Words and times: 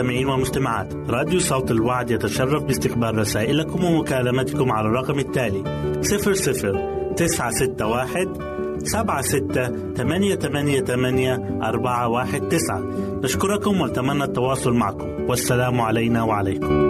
المستمعين 0.00 0.28
والمستمعات 0.28 0.94
راديو 1.10 1.40
صوت 1.40 1.70
الوعد 1.70 2.10
يتشرف 2.10 2.62
باستقبال 2.62 3.18
رسائلكم 3.18 3.84
ومكالمتكم 3.84 4.72
على 4.72 4.88
الرقم 4.88 5.18
التالي 5.18 5.62
00 6.00 7.14
961 7.16 8.78
سبعة 8.84 9.22
ستة 9.22 9.92
ثمانية 9.94 10.34
ثمانية 10.34 10.80
ثمانية 10.80 11.58
أربعة 11.62 12.08
واحد 12.08 12.48
تسعة. 12.48 12.82
نشكركم 13.24 13.80
ونتمنى 13.80 14.24
التواصل 14.24 14.72
معكم. 14.72 15.08
والسلام 15.28 15.80
علينا 15.80 16.22
وعليكم. 16.22 16.89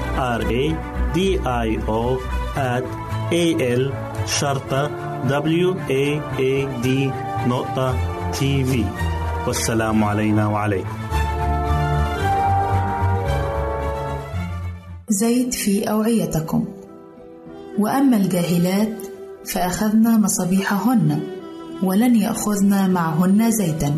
R 0.17 0.41
A 0.41 0.75
D 1.15 1.19
I 1.45 1.69
O 1.87 2.17
at 2.55 2.85
A 3.31 3.45
L 3.61 3.83
شرطة 4.27 4.91
W 5.27 5.69
A 5.89 6.05
A 6.39 6.53
D 6.83 6.87
نقطة 7.47 7.95
تي 8.31 8.63
في 8.65 8.85
والسلام 9.47 10.03
علينا 10.03 10.47
وعليكم. 10.47 10.89
زيت 15.09 15.53
في 15.53 15.83
أوعيتكم. 15.83 16.65
وأما 17.79 18.17
الجاهلات 18.17 18.97
فأخذنا 19.45 20.17
مصابيحهن 20.17 21.19
ولن 21.83 22.15
يأخذن 22.15 22.89
معهن 22.89 23.51
زيتا. 23.51 23.95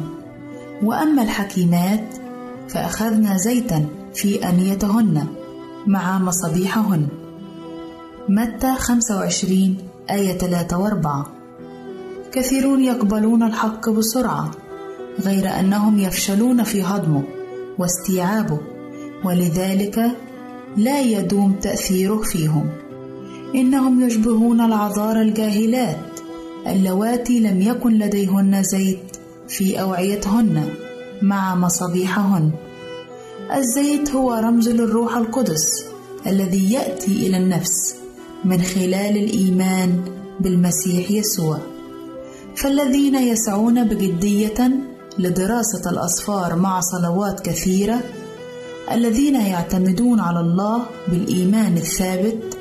وأما 0.83 1.23
الحكيمات 1.23 2.05
فأخذنا 2.69 3.37
زيتا 3.37 3.85
في 4.13 4.49
أنيتهن. 4.49 5.27
مع 5.87 6.19
مصابيحهن. 6.19 7.07
متى 8.29 8.75
25 8.75 9.77
آية 10.09 10.37
3 10.37 10.77
و4 10.77 11.07
كثيرون 12.31 12.83
يقبلون 12.83 13.43
الحق 13.43 13.89
بسرعة 13.89 14.51
غير 15.25 15.59
أنهم 15.59 15.99
يفشلون 15.99 16.63
في 16.63 16.83
هضمه 16.83 17.23
واستيعابه 17.79 18.59
ولذلك 19.25 20.11
لا 20.77 21.01
يدوم 21.01 21.53
تأثيره 21.53 22.21
فيهم. 22.21 22.69
إنهم 23.55 24.07
يشبهون 24.07 24.61
العذار 24.61 25.21
الجاهلات 25.21 26.19
اللواتي 26.67 27.39
لم 27.39 27.61
يكن 27.61 27.91
لديهن 27.91 28.63
زيت 28.63 29.17
في 29.47 29.81
أوعيتهن 29.81 30.69
مع 31.21 31.55
مصابيحهن. 31.55 32.51
الزيت 33.51 34.11
هو 34.11 34.33
رمز 34.33 34.69
للروح 34.69 35.17
القدس 35.17 35.85
الذي 36.27 36.73
يأتي 36.73 37.27
إلى 37.27 37.37
النفس 37.37 37.95
من 38.45 38.61
خلال 38.61 39.17
الإيمان 39.17 40.01
بالمسيح 40.39 41.11
يسوع. 41.11 41.57
فالذين 42.55 43.15
يسعون 43.15 43.83
بجدية 43.83 44.71
لدراسة 45.19 45.89
الأسفار 45.89 46.55
مع 46.55 46.79
صلوات 46.79 47.39
كثيرة 47.39 48.01
الذين 48.91 49.35
يعتمدون 49.35 50.19
على 50.19 50.39
الله 50.39 50.85
بالإيمان 51.07 51.77
الثابت 51.77 52.57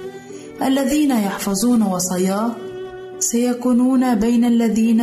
الذين 0.63 1.11
يحفظون 1.11 1.83
وصاياه 1.83 2.51
سيكونون 3.19 4.15
بين 4.15 4.45
الذين 4.45 5.03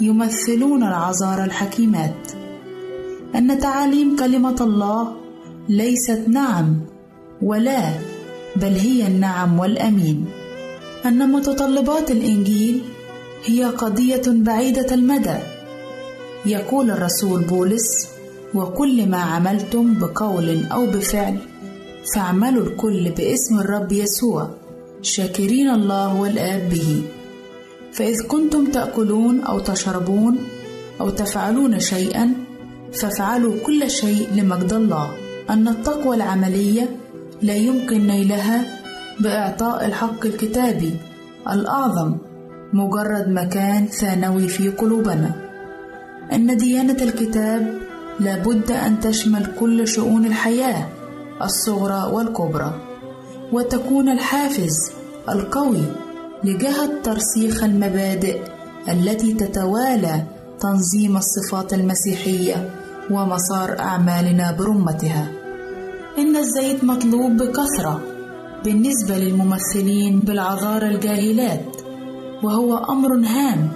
يمثلون 0.00 0.82
العذارى 0.82 1.44
الحكيمات. 1.44 2.39
أن 3.34 3.58
تعاليم 3.58 4.16
كلمة 4.16 4.56
الله 4.60 5.12
ليست 5.68 6.24
نعم 6.28 6.80
ولا 7.42 7.92
بل 8.56 8.72
هي 8.72 9.06
النعم 9.06 9.58
والأمين. 9.58 10.26
أن 11.06 11.32
متطلبات 11.32 12.10
الإنجيل 12.10 12.82
هي 13.44 13.64
قضية 13.64 14.22
بعيدة 14.26 14.94
المدى. 14.94 15.38
يقول 16.46 16.90
الرسول 16.90 17.42
بولس 17.42 18.08
وكل 18.54 19.08
ما 19.08 19.16
عملتم 19.16 19.94
بقول 19.94 20.64
أو 20.72 20.86
بفعل 20.86 21.38
فاعملوا 22.14 22.66
الكل 22.66 23.10
باسم 23.10 23.58
الرب 23.58 23.92
يسوع 23.92 24.50
شاكرين 25.02 25.70
الله 25.70 26.20
والآب 26.20 26.68
به. 26.68 27.02
فإذ 27.92 28.26
كنتم 28.26 28.66
تأكلون 28.66 29.40
أو 29.40 29.58
تشربون 29.58 30.38
أو 31.00 31.10
تفعلون 31.10 31.80
شيئا 31.80 32.34
فافعلوا 32.92 33.54
كل 33.66 33.90
شيء 33.90 34.28
لمجد 34.34 34.72
الله. 34.72 35.10
أن 35.50 35.68
التقوى 35.68 36.16
العملية 36.16 36.96
لا 37.42 37.54
يمكن 37.54 38.06
نيلها 38.06 38.64
بإعطاء 39.20 39.86
الحق 39.86 40.26
الكتابي 40.26 40.96
الأعظم 41.50 42.16
مجرد 42.72 43.28
مكان 43.28 43.86
ثانوي 43.86 44.48
في 44.48 44.68
قلوبنا. 44.68 45.30
إن 46.32 46.56
ديانة 46.56 47.02
الكتاب 47.02 47.78
لابد 48.20 48.70
أن 48.70 49.00
تشمل 49.00 49.46
كل 49.60 49.88
شؤون 49.88 50.26
الحياة 50.26 50.88
الصغرى 51.42 52.12
والكبرى. 52.12 52.74
وتكون 53.52 54.08
الحافز 54.08 54.92
القوي 55.28 55.84
لجهة 56.44 56.90
ترسيخ 57.04 57.64
المبادئ 57.64 58.38
التي 58.88 59.34
تتوالى 59.34 60.22
تنظيم 60.60 61.16
الصفات 61.16 61.74
المسيحية. 61.74 62.70
ومسار 63.10 63.78
أعمالنا 63.78 64.52
برمتها. 64.52 65.28
إن 66.18 66.36
الزيت 66.36 66.84
مطلوب 66.84 67.36
بكثرة 67.36 68.00
بالنسبة 68.64 69.18
للممثلين 69.18 70.18
بالعذارى 70.20 70.88
الجاهلات 70.88 71.76
وهو 72.42 72.76
أمر 72.76 73.26
هام 73.26 73.68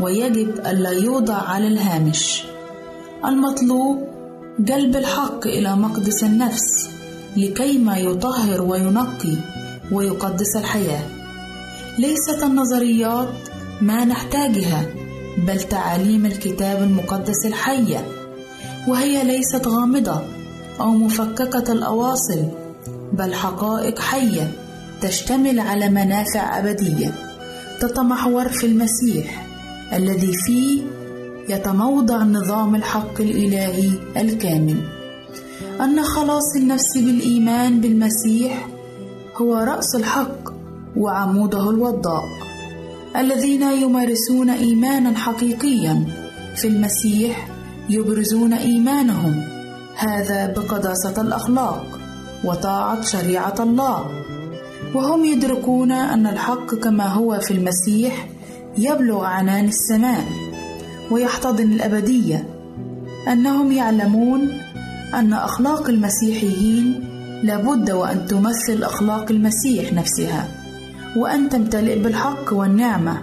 ويجب 0.00 0.48
ألا 0.66 0.90
يوضع 0.90 1.34
على 1.34 1.66
الهامش. 1.68 2.44
المطلوب 3.24 3.98
جلب 4.58 4.96
الحق 4.96 5.46
إلى 5.46 5.76
مقدس 5.76 6.24
النفس 6.24 6.90
لكيما 7.36 7.96
يطهر 7.96 8.62
وينقي 8.62 9.36
ويقدس 9.92 10.56
الحياة. 10.56 11.02
ليست 11.98 12.42
النظريات 12.42 13.28
ما 13.80 14.04
نحتاجها 14.04 14.86
بل 15.46 15.60
تعاليم 15.62 16.26
الكتاب 16.26 16.82
المقدس 16.82 17.46
الحية. 17.46 18.17
وهي 18.88 19.24
ليست 19.24 19.66
غامضة 19.66 20.20
أو 20.80 20.90
مفككة 20.90 21.72
الأواصل 21.72 22.44
بل 23.12 23.34
حقائق 23.34 23.98
حية 23.98 24.50
تشتمل 25.00 25.60
على 25.60 25.88
منافع 25.88 26.58
أبدية 26.58 27.14
تتمحور 27.80 28.48
في 28.48 28.66
المسيح 28.66 29.46
الذي 29.92 30.32
فيه 30.46 30.82
يتموضع 31.48 32.22
نظام 32.22 32.74
الحق 32.74 33.20
الإلهي 33.20 33.90
الكامل. 34.16 34.76
أن 35.80 36.02
خلاص 36.02 36.56
النفس 36.56 36.98
بالإيمان 36.98 37.80
بالمسيح 37.80 38.68
هو 39.36 39.54
رأس 39.56 39.94
الحق 39.94 40.52
وعموده 40.96 41.70
الوضاء 41.70 42.24
الذين 43.16 43.62
يمارسون 43.62 44.50
إيمانا 44.50 45.18
حقيقيا 45.18 46.04
في 46.56 46.68
المسيح 46.68 47.48
يبرزون 47.88 48.52
إيمانهم. 48.52 49.42
هذا 49.96 50.46
بقداسة 50.52 51.20
الأخلاق 51.20 51.86
وطاعة 52.44 53.02
شريعة 53.02 53.54
الله. 53.60 54.06
وهم 54.94 55.24
يدركون 55.24 55.92
أن 55.92 56.26
الحق 56.26 56.74
كما 56.74 57.06
هو 57.06 57.40
في 57.40 57.50
المسيح 57.50 58.28
يبلغ 58.78 59.24
عنان 59.24 59.64
السماء 59.64 60.24
ويحتضن 61.10 61.72
الأبدية. 61.72 62.48
أنهم 63.32 63.72
يعلمون 63.72 64.48
أن 65.14 65.32
أخلاق 65.32 65.88
المسيحيين 65.88 67.08
لابد 67.42 67.90
وأن 67.90 68.26
تمثل 68.26 68.82
أخلاق 68.82 69.30
المسيح 69.30 69.92
نفسها 69.92 70.48
وأن 71.16 71.48
تمتلئ 71.48 71.98
بالحق 71.98 72.52
والنعمة. 72.52 73.18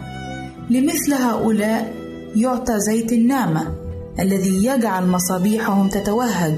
لمثل 0.70 1.14
هؤلاء 1.14 1.94
يعطى 2.36 2.80
زيت 2.80 3.14
النعمة. 3.14 3.85
الذي 4.20 4.66
يجعل 4.66 5.08
مصابيحهم 5.08 5.90
تتوهج 5.90 6.56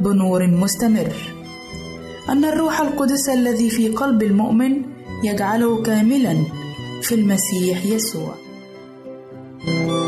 بنور 0.00 0.46
مستمر. 0.46 1.12
أن 2.28 2.44
الروح 2.44 2.80
القدس 2.80 3.28
الذي 3.28 3.70
في 3.70 3.88
قلب 3.88 4.22
المؤمن 4.22 4.82
يجعله 5.24 5.82
كاملا 5.82 6.36
في 7.02 7.14
المسيح 7.14 7.86
يسوع. 7.86 8.34
أعزائي 9.68 10.07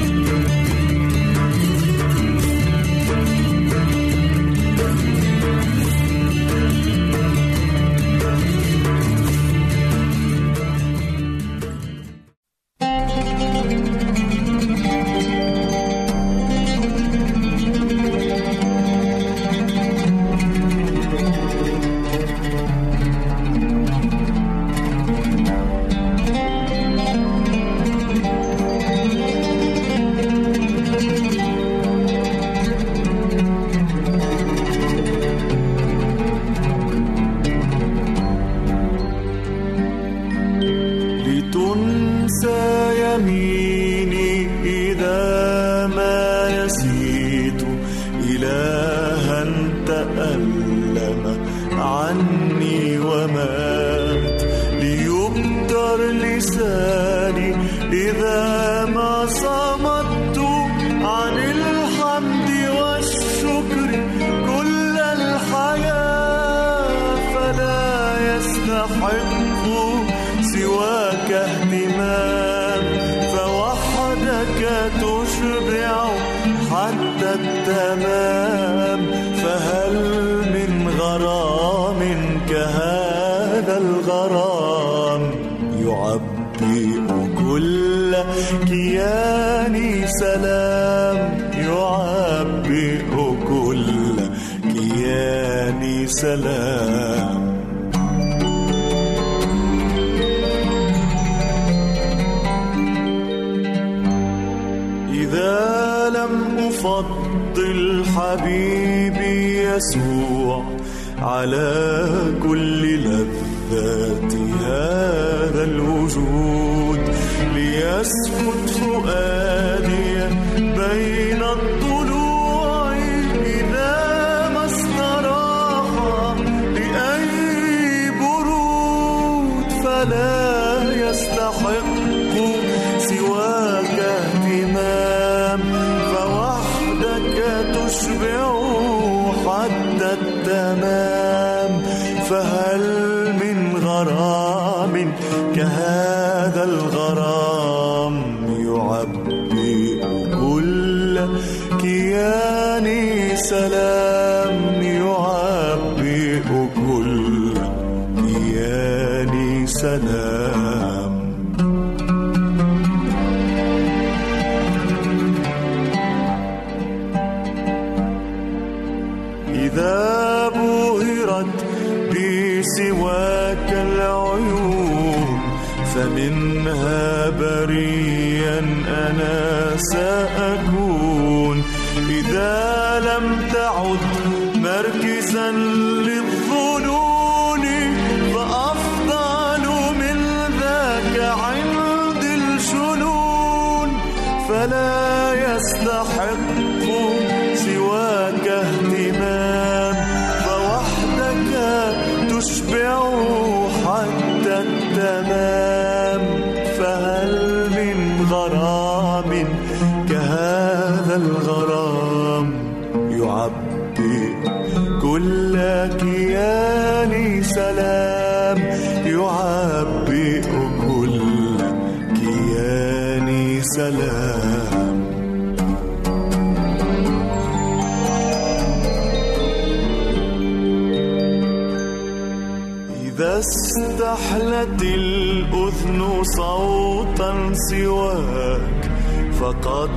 إذا 233.21 233.39
استحلت 233.39 234.81
الأذن 234.81 236.01
صوتا 236.23 237.53
سواك 237.69 238.91
فقد 239.39 239.89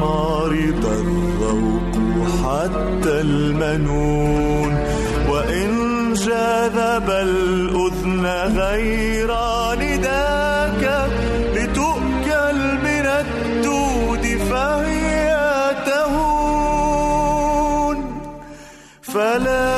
مرض 0.00 0.84
الذوق 0.86 1.94
حتى 2.42 3.14
المنون. 3.20 4.72
وإن 5.30 5.68
جذب 6.14 7.10
الأذن 7.10 8.26
غير 8.58 9.30
نداك 9.74 10.84
لتؤكل 11.54 12.58
من 12.86 13.06
الدود 13.22 14.24
فهي 14.50 15.28
تهون. 15.86 17.18
فلا 19.02 19.77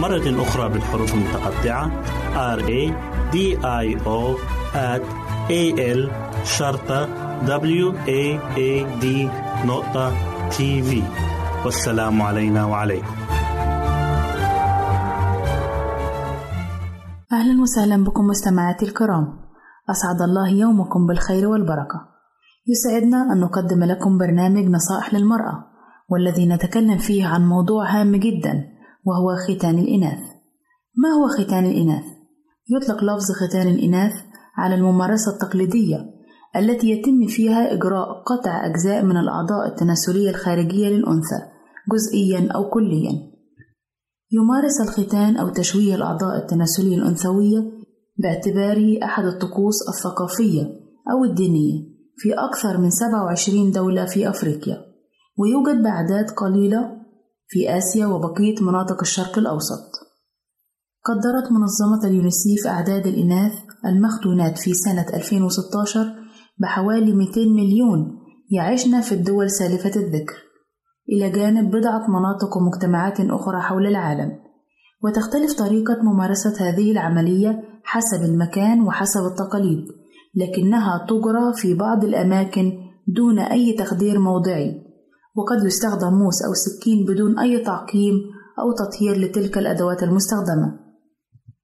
مرة 0.00 0.42
أخرى 0.42 0.68
بالحروف 0.68 1.14
المتقطعة. 1.14 1.90
R 2.56 2.60
A 2.60 2.92
D 3.32 3.36
I 3.64 3.86
O 4.04 4.36
at 4.74 5.02
A 5.50 5.62
L 5.98 6.00
شرطة 6.44 7.08
W 7.46 7.86
A 8.06 8.22
A 8.56 8.72
D 9.02 9.06
نقطة 9.66 10.12
تي 10.50 10.82
في 10.82 11.02
والسلام 11.64 12.22
علينا 12.22 12.64
وعليكم. 12.64 13.16
أهلا 17.32 17.62
وسهلا 17.62 18.04
بكم 18.04 18.24
مستمعاتي 18.24 18.84
الكرام. 18.86 19.26
أسعد 19.90 20.22
الله 20.22 20.48
يومكم 20.48 21.06
بالخير 21.06 21.46
والبركة. 21.46 22.00
يسعدنا 22.68 23.32
أن 23.32 23.40
نقدم 23.40 23.84
لكم 23.84 24.18
برنامج 24.18 24.64
نصائح 24.64 25.14
للمرأة 25.14 25.64
والذي 26.08 26.46
نتكلم 26.46 26.98
فيه 26.98 27.26
عن 27.26 27.46
موضوع 27.48 27.90
هام 27.90 28.16
جدا. 28.16 28.75
وهو 29.06 29.36
ختان 29.36 29.78
الإناث 29.78 30.18
ما 30.96 31.08
هو 31.08 31.28
ختان 31.28 31.66
الإناث؟ 31.66 32.04
يطلق 32.70 33.04
لفظ 33.04 33.32
ختان 33.32 33.68
الإناث 33.68 34.12
على 34.56 34.74
الممارسة 34.74 35.32
التقليدية 35.32 36.16
التي 36.56 36.90
يتم 36.90 37.26
فيها 37.26 37.72
إجراء 37.72 38.22
قطع 38.22 38.66
أجزاء 38.66 39.04
من 39.04 39.16
الأعضاء 39.16 39.68
التناسلية 39.68 40.30
الخارجية 40.30 40.88
للأنثى 40.88 41.40
جزئيا 41.92 42.52
أو 42.52 42.70
كليا 42.70 43.12
يمارس 44.32 44.80
الختان 44.80 45.36
أو 45.36 45.48
تشويه 45.48 45.94
الأعضاء 45.94 46.36
التناسلية 46.36 46.96
الأنثوية 46.96 47.72
باعتباره 48.18 49.04
أحد 49.04 49.24
الطقوس 49.24 49.74
الثقافية 49.88 50.62
أو 51.12 51.24
الدينية 51.24 51.96
في 52.16 52.34
أكثر 52.34 52.78
من 52.78 52.90
27 52.90 53.70
دولة 53.70 54.04
في 54.04 54.28
أفريقيا 54.28 54.76
ويوجد 55.38 55.82
بأعداد 55.82 56.30
قليلة 56.30 56.95
في 57.48 57.78
آسيا 57.78 58.06
وبقية 58.06 58.54
مناطق 58.60 59.00
الشرق 59.00 59.38
الأوسط. 59.38 60.06
قدرت 61.04 61.52
منظمة 61.52 62.08
اليونيسيف 62.08 62.66
أعداد 62.66 63.06
الإناث 63.06 63.52
المختونات 63.86 64.58
في 64.58 64.74
سنة 64.74 65.06
2016 65.14 66.14
بحوالي 66.58 67.12
200 67.12 67.40
مليون 67.40 68.18
يعيشن 68.50 69.00
في 69.00 69.12
الدول 69.12 69.50
سالفة 69.50 70.00
الذكر 70.00 70.34
إلى 71.12 71.30
جانب 71.30 71.70
بضعة 71.70 72.06
مناطق 72.10 72.56
ومجتمعات 72.56 73.20
أخرى 73.20 73.60
حول 73.60 73.86
العالم. 73.86 74.32
وتختلف 75.04 75.52
طريقة 75.58 76.02
ممارسة 76.02 76.68
هذه 76.68 76.92
العملية 76.92 77.62
حسب 77.84 78.22
المكان 78.22 78.80
وحسب 78.82 79.20
التقاليد 79.20 79.84
لكنها 80.34 81.06
تجرى 81.08 81.54
في 81.54 81.74
بعض 81.74 82.04
الأماكن 82.04 82.72
دون 83.08 83.38
أي 83.38 83.72
تخدير 83.72 84.18
موضعي. 84.18 84.85
وقد 85.36 85.64
يستخدم 85.64 86.14
موس 86.14 86.42
أو 86.42 86.52
سكين 86.54 87.04
بدون 87.04 87.38
أي 87.38 87.64
تعقيم 87.64 88.14
أو 88.58 88.72
تطهير 88.72 89.16
لتلك 89.16 89.58
الأدوات 89.58 90.02
المستخدمة. 90.02 90.78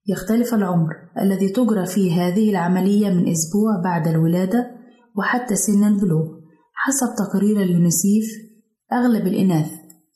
يختلف 0.09 0.55
العمر 0.55 0.95
الذي 1.21 1.49
تجرى 1.49 1.87
فيه 1.87 2.27
هذه 2.27 2.51
العملية 2.51 3.09
من 3.09 3.29
أسبوع 3.29 3.81
بعد 3.85 4.09
الولادة 4.09 4.71
وحتى 5.19 5.57
سن 5.57 5.85
البلوغ 5.85 6.27
حسب 6.75 7.07
تقرير 7.19 7.63
اليونيسيف. 7.63 8.25
أغلب 8.93 9.27
الإناث 9.27 9.71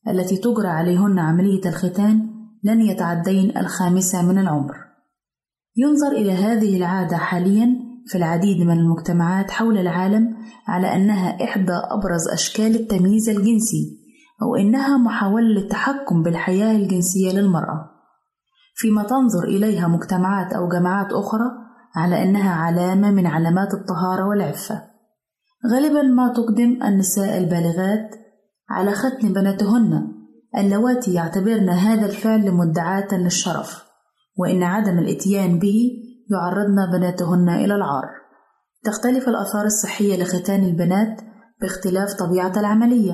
التي 0.08 0.36
تجرى 0.36 0.68
عليهن 0.68 1.18
عملية 1.18 1.60
الختان 1.66 2.28
لن 2.64 2.80
يتعدين 2.80 3.56
الخامسة 3.56 4.22
من 4.22 4.38
العمر. 4.38 4.74
ينظر 5.76 6.12
إلى 6.12 6.32
هذه 6.32 6.76
العادة 6.76 7.16
حاليا 7.16 7.85
في 8.06 8.18
العديد 8.18 8.60
من 8.66 8.78
المجتمعات 8.78 9.50
حول 9.50 9.78
العالم 9.78 10.36
على 10.66 10.94
أنها 10.96 11.44
إحدى 11.44 11.72
أبرز 11.72 12.28
أشكال 12.32 12.74
التمييز 12.74 13.28
الجنسي 13.28 14.06
أو 14.42 14.56
إنها 14.56 14.96
محاولة 14.96 15.46
للتحكم 15.46 16.22
بالحياة 16.22 16.76
الجنسية 16.76 17.32
للمرأة. 17.32 17.90
فيما 18.74 19.02
تنظر 19.02 19.44
إليها 19.44 19.88
مجتمعات 19.88 20.52
أو 20.52 20.68
جماعات 20.68 21.12
أخرى 21.12 21.50
على 21.96 22.22
أنها 22.22 22.54
علامة 22.54 23.10
من 23.10 23.26
علامات 23.26 23.74
الطهارة 23.74 24.28
والعفة. 24.28 24.82
غالبا 25.72 26.02
ما 26.02 26.32
تقدم 26.32 26.82
النساء 26.82 27.38
البالغات 27.38 28.10
على 28.70 28.92
ختن 28.92 29.32
بناتهن. 29.32 30.12
اللواتي 30.58 31.14
يعتبرن 31.14 31.68
هذا 31.68 32.06
الفعل 32.06 32.52
مدعاة 32.52 33.08
للشرف 33.12 33.84
وإن 34.36 34.62
عدم 34.62 34.98
الإتيان 34.98 35.58
به 35.58 36.05
يعرضن 36.30 36.90
بناتهن 36.92 37.48
إلى 37.48 37.74
العار. 37.74 38.04
تختلف 38.84 39.28
الآثار 39.28 39.64
الصحية 39.64 40.22
لختان 40.22 40.64
البنات 40.64 41.20
باختلاف 41.60 42.14
طبيعة 42.14 42.52
العملية. 42.60 43.12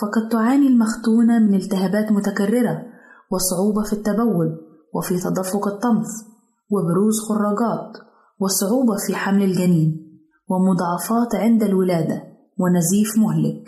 فقد 0.00 0.28
تعاني 0.30 0.66
المختونة 0.66 1.38
من 1.38 1.54
التهابات 1.54 2.12
متكررة 2.12 2.82
وصعوبة 3.30 3.82
في 3.82 3.92
التبول 3.92 4.58
وفي 4.94 5.18
تدفق 5.18 5.68
الطمث 5.68 6.08
وبروز 6.70 7.20
خراجات 7.28 7.92
وصعوبة 8.40 8.96
في 9.06 9.14
حمل 9.14 9.42
الجنين 9.42 10.20
ومضاعفات 10.48 11.34
عند 11.34 11.62
الولادة 11.62 12.22
ونزيف 12.58 13.18
مهلك. 13.18 13.64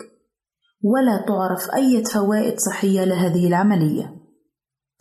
ولا 0.83 1.25
تعرف 1.27 1.71
أي 1.75 2.03
فوائد 2.05 2.59
صحية 2.59 3.05
لهذه 3.05 3.47
العملية. 3.47 4.23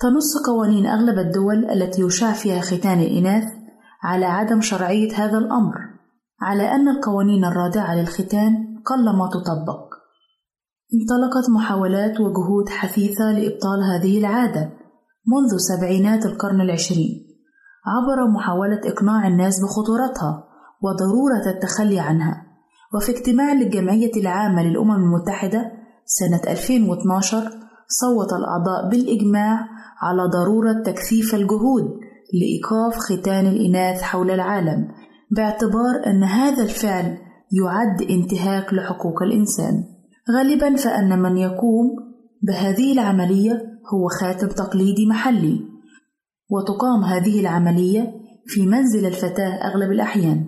تنص 0.00 0.46
قوانين 0.46 0.86
أغلب 0.86 1.18
الدول 1.18 1.70
التي 1.70 2.02
يشاع 2.02 2.32
فيها 2.32 2.60
ختان 2.60 3.00
الإناث 3.00 3.61
على 4.02 4.26
عدم 4.26 4.60
شرعية 4.60 5.14
هذا 5.14 5.38
الأمر 5.38 5.74
على 6.40 6.74
أن 6.74 6.88
القوانين 6.88 7.44
الرادعة 7.44 7.94
للختان 7.94 8.52
قلما 8.86 9.28
تطبق. 9.32 9.92
انطلقت 10.94 11.50
محاولات 11.50 12.20
وجهود 12.20 12.68
حثيثة 12.68 13.32
لإبطال 13.32 13.82
هذه 13.82 14.18
العادة 14.18 14.70
منذ 15.26 15.56
سبعينات 15.56 16.26
القرن 16.26 16.60
العشرين 16.60 17.26
عبر 17.86 18.30
محاولة 18.30 18.80
إقناع 18.84 19.28
الناس 19.28 19.60
بخطورتها 19.62 20.44
وضرورة 20.82 21.54
التخلي 21.54 22.00
عنها. 22.00 22.46
وفي 22.94 23.12
اجتماع 23.12 23.52
للجمعية 23.52 24.20
العامة 24.20 24.62
للأمم 24.62 24.90
المتحدة 24.90 25.72
سنة 26.04 26.52
2012 26.52 27.50
صوت 27.88 28.32
الأعضاء 28.32 28.90
بالإجماع 28.90 29.68
على 30.02 30.22
ضرورة 30.22 30.82
تكثيف 30.84 31.34
الجهود 31.34 31.84
لإيقاف 32.32 32.96
ختان 32.96 33.46
الإناث 33.46 34.02
حول 34.02 34.30
العالم 34.30 34.88
باعتبار 35.36 36.06
أن 36.06 36.24
هذا 36.24 36.62
الفعل 36.62 37.18
يعد 37.52 38.02
انتهاك 38.10 38.74
لحقوق 38.74 39.22
الإنسان. 39.22 39.84
غالبا 40.36 40.76
فأن 40.76 41.18
من 41.22 41.36
يقوم 41.36 41.90
بهذه 42.42 42.92
العملية 42.92 43.52
هو 43.94 44.08
خاتم 44.20 44.48
تقليدي 44.48 45.06
محلي 45.06 45.60
وتقام 46.50 47.04
هذه 47.04 47.40
العملية 47.40 48.12
في 48.46 48.66
منزل 48.66 49.06
الفتاة 49.06 49.54
أغلب 49.64 49.92
الأحيان. 49.92 50.46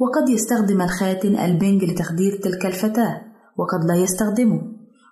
وقد 0.00 0.28
يستخدم 0.28 0.82
الخاتن 0.82 1.36
البنج 1.38 1.84
لتخدير 1.84 2.32
تلك 2.42 2.66
الفتاة 2.66 3.20
وقد 3.58 3.84
لا 3.88 3.94
يستخدمه. 3.94 4.60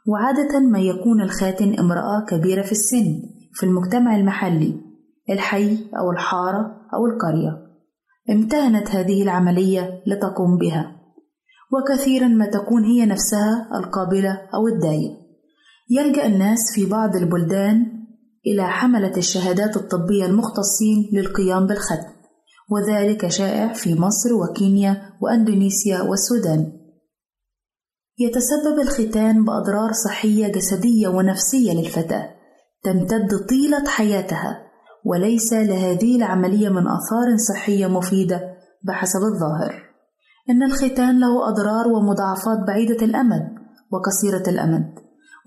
وعادة 0.08 0.60
ما 0.60 0.78
يكون 0.78 1.22
الخاتن 1.22 1.78
امرأة 1.78 2.24
كبيرة 2.28 2.62
في 2.62 2.72
السن 2.72 3.22
في 3.54 3.66
المجتمع 3.66 4.16
المحلي. 4.16 4.85
الحي 5.30 5.78
أو 5.98 6.10
الحارة 6.10 6.88
أو 6.94 7.06
القرية. 7.06 7.66
امتهنت 8.30 8.90
هذه 8.90 9.22
العملية 9.22 10.02
لتقوم 10.06 10.58
بها. 10.58 10.96
وكثيرا 11.72 12.28
ما 12.28 12.46
تكون 12.46 12.84
هي 12.84 13.06
نفسها 13.06 13.68
القابلة 13.74 14.48
أو 14.54 14.68
الداية 14.68 15.26
يلجأ 15.90 16.26
الناس 16.26 16.58
في 16.74 16.86
بعض 16.86 17.16
البلدان 17.16 17.86
إلى 18.46 18.66
حملة 18.66 19.16
الشهادات 19.16 19.76
الطبية 19.76 20.26
المختصين 20.26 21.10
للقيام 21.12 21.66
بالختم. 21.66 22.16
وذلك 22.70 23.28
شائع 23.28 23.72
في 23.72 23.94
مصر 23.94 24.34
وكينيا 24.34 25.12
وأندونيسيا 25.20 26.02
والسودان. 26.02 26.72
يتسبب 28.18 28.80
الختان 28.80 29.44
بأضرار 29.44 29.92
صحية 29.92 30.48
جسدية 30.48 31.08
ونفسية 31.08 31.72
للفتاة. 31.72 32.30
تمتد 32.82 33.46
طيلة 33.48 33.84
حياتها. 33.86 34.65
وليس 35.06 35.52
لهذه 35.52 36.16
العملية 36.16 36.68
من 36.68 36.84
آثار 36.88 37.36
صحية 37.48 37.86
مفيدة 37.86 38.40
بحسب 38.84 39.20
الظاهر 39.20 39.74
إن 40.50 40.62
الختان 40.62 41.20
له 41.20 41.48
أضرار 41.48 41.88
ومضاعفات 41.88 42.58
بعيدة 42.66 43.04
الأمد 43.06 43.42
وقصيرة 43.92 44.42
الأمد. 44.48 44.86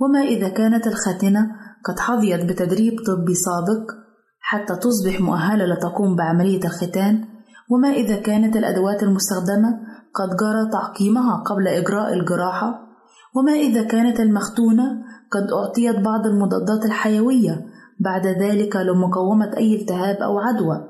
وما 0.01 0.19
إذا 0.19 0.49
كانت 0.49 0.87
الخاتنة 0.87 1.51
قد 1.85 1.99
حظيت 1.99 2.45
بتدريب 2.45 2.93
طبي 3.07 3.33
سابق 3.33 3.91
حتى 4.39 4.75
تصبح 4.75 5.21
مؤهلة 5.21 5.65
لتقوم 5.65 6.15
بعملية 6.15 6.63
الختان 6.65 7.25
وما 7.71 7.89
إذا 7.89 8.15
كانت 8.15 8.55
الأدوات 8.55 9.03
المستخدمة 9.03 9.69
قد 10.15 10.29
جرى 10.29 10.71
تعقيمها 10.71 11.43
قبل 11.43 11.67
إجراء 11.67 12.13
الجراحة 12.13 12.89
وما 13.35 13.51
إذا 13.51 13.83
كانت 13.83 14.19
المختونة 14.19 14.83
قد 15.31 15.51
أعطيت 15.51 16.05
بعض 16.05 16.25
المضادات 16.25 16.85
الحيوية 16.85 17.65
بعد 17.99 18.27
ذلك 18.27 18.75
لمقاومة 18.75 19.57
أي 19.57 19.81
التهاب 19.81 20.15
أو 20.15 20.39
عدوى. 20.39 20.89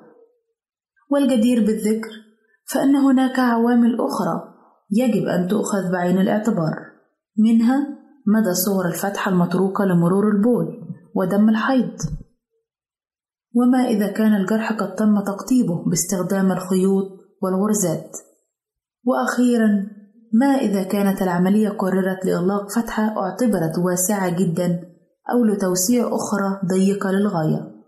والجدير 1.12 1.66
بالذكر 1.66 2.10
فإن 2.74 2.96
هناك 2.96 3.40
عوامل 3.40 3.98
أخرى 4.02 4.54
يجب 4.92 5.28
أن 5.28 5.48
تؤخذ 5.48 5.92
بعين 5.92 6.18
الاعتبار 6.18 6.76
منها 7.38 7.88
مدى 8.28 8.54
صور 8.54 8.86
الفتحة 8.88 9.32
المتروكة 9.32 9.86
لمرور 9.86 10.28
البول 10.28 10.68
ودم 11.16 11.50
الحيض. 11.50 11.98
وما 13.56 13.88
إذا 13.88 14.12
كان 14.12 14.36
الجرح 14.36 14.74
قد 14.74 14.96
تم 14.96 15.20
تقطيبه 15.20 15.86
باستخدام 15.90 16.52
الخيوط 16.52 17.06
والغرزات. 17.42 18.18
وأخيرا 19.04 19.90
ما 20.34 20.46
إذا 20.46 20.84
كانت 20.84 21.22
العملية 21.22 21.70
قررت 21.70 22.26
لإغلاق 22.26 22.70
فتحة 22.72 23.04
أعتبرت 23.04 23.78
واسعة 23.78 24.38
جدا 24.40 24.89
أو 25.34 25.44
لتوسيع 25.46 26.08
أخرى 26.08 26.60
ضيقة 26.66 27.12
للغاية. 27.12 27.80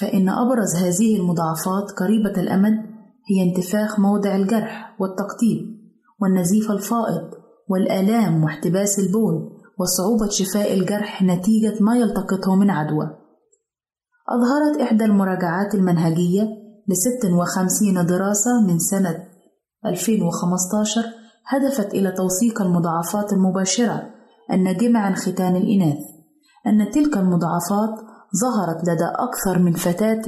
فإن 0.00 0.28
أبرز 0.28 0.76
هذه 0.76 1.16
المضاعفات 1.16 1.90
قريبة 1.98 2.40
الأمد 2.40 2.96
هي 3.30 3.42
انتفاخ 3.42 4.00
موضع 4.00 4.36
الجرح 4.36 4.96
والتقطيب 5.00 5.76
والنزيف 6.20 6.70
الفائض 6.70 7.30
والآلام 7.68 8.44
واحتباس 8.44 8.98
البول 8.98 9.50
وصعوبة 9.78 10.28
شفاء 10.28 10.74
الجرح 10.74 11.22
نتيجة 11.22 11.74
ما 11.80 11.96
يلتقطه 11.96 12.54
من 12.54 12.70
عدوى. 12.70 13.10
أظهرت 14.28 14.80
إحدى 14.80 15.04
المراجعات 15.04 15.74
المنهجية 15.74 16.42
لست 16.88 17.32
وخمسين 17.32 18.06
دراسة 18.06 18.66
من 18.66 18.78
سنة 18.78 19.24
2015 19.86 21.04
هدفت 21.46 21.94
إلى 21.94 22.12
توثيق 22.12 22.62
المضاعفات 22.62 23.32
المباشرة 23.32 24.10
الناجمة 24.52 25.00
عن 25.00 25.14
ختان 25.14 25.56
الإناث. 25.56 26.15
أن 26.66 26.90
تلك 26.90 27.16
المضاعفات 27.16 27.94
ظهرت 28.42 28.88
لدى 28.88 29.04
أكثر 29.04 29.58
من 29.58 29.72
فتاة 29.72 30.24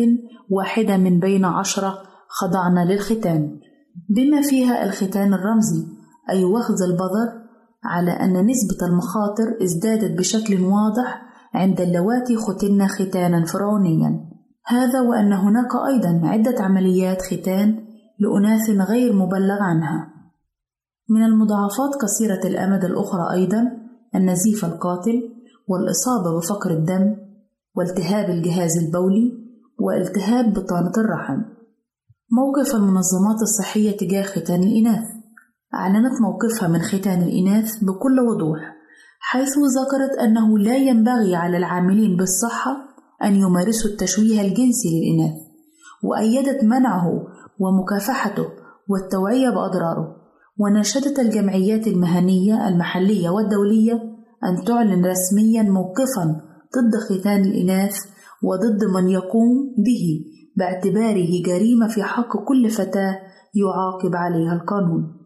واحدة 0.50 0.96
من 0.96 1.20
بين 1.20 1.44
عشرة 1.44 1.94
خضعن 2.28 2.78
للختان. 2.88 3.60
بما 4.16 4.42
فيها 4.42 4.84
الختان 4.84 5.34
الرمزي 5.34 5.86
أي 6.30 6.44
وخز 6.44 6.82
البذر 6.82 7.48
على 7.84 8.10
أن 8.10 8.32
نسبة 8.32 8.86
المخاطر 8.86 9.64
ازدادت 9.64 10.18
بشكل 10.18 10.64
واضح 10.64 11.22
عند 11.54 11.80
اللواتي 11.80 12.36
ختن 12.36 12.86
ختانا 12.86 13.44
فرعونيا. 13.44 14.28
هذا 14.66 15.00
وأن 15.00 15.32
هناك 15.32 15.70
أيضا 15.88 16.20
عدة 16.24 16.64
عمليات 16.64 17.22
ختان 17.22 17.84
لأناث 18.18 18.70
غير 18.70 19.12
مبلغ 19.12 19.58
عنها. 19.60 20.18
من 21.10 21.24
المضاعفات 21.24 21.94
قصيرة 22.02 22.40
الأمد 22.46 22.84
الأخرى 22.84 23.32
أيضا 23.32 23.62
النزيف 24.14 24.64
القاتل 24.64 25.37
والإصابة 25.68 26.38
بفقر 26.38 26.70
الدم 26.70 27.16
والتهاب 27.76 28.30
الجهاز 28.30 28.78
البولي 28.78 29.32
والتهاب 29.80 30.52
بطانة 30.52 30.92
الرحم. 30.98 31.42
موقف 32.32 32.74
المنظمات 32.74 33.42
الصحية 33.42 33.96
تجاه 33.96 34.22
ختان 34.22 34.62
الإناث. 34.62 35.18
أعلنت 35.74 36.12
موقفها 36.20 36.68
من 36.68 36.82
ختان 36.82 37.22
الإناث 37.22 37.84
بكل 37.84 38.20
وضوح 38.20 38.58
حيث 39.20 39.48
ذكرت 39.48 40.18
أنه 40.18 40.58
لا 40.58 40.76
ينبغي 40.76 41.36
على 41.36 41.56
العاملين 41.56 42.16
بالصحة 42.16 42.76
أن 43.24 43.34
يمارسوا 43.34 43.90
التشويه 43.90 44.40
الجنسي 44.40 44.88
للإناث 44.88 45.34
وأيدت 46.04 46.64
منعه 46.64 47.26
ومكافحته 47.58 48.46
والتوعية 48.88 49.50
بأضراره 49.50 50.16
وناشدت 50.58 51.18
الجمعيات 51.18 51.86
المهنية 51.86 52.68
المحلية 52.68 53.28
والدولية 53.30 54.17
أن 54.44 54.64
تعلن 54.64 55.06
رسميا 55.06 55.62
موقفا 55.62 56.40
ضد 56.76 56.96
ختان 57.08 57.40
الإناث 57.40 57.96
وضد 58.42 58.84
من 58.84 59.08
يقوم 59.08 59.74
به 59.78 60.24
باعتباره 60.56 61.42
جريمة 61.46 61.88
في 61.88 62.02
حق 62.02 62.36
كل 62.48 62.70
فتاة 62.70 63.18
يعاقب 63.54 64.16
عليها 64.16 64.52
القانون. 64.52 65.18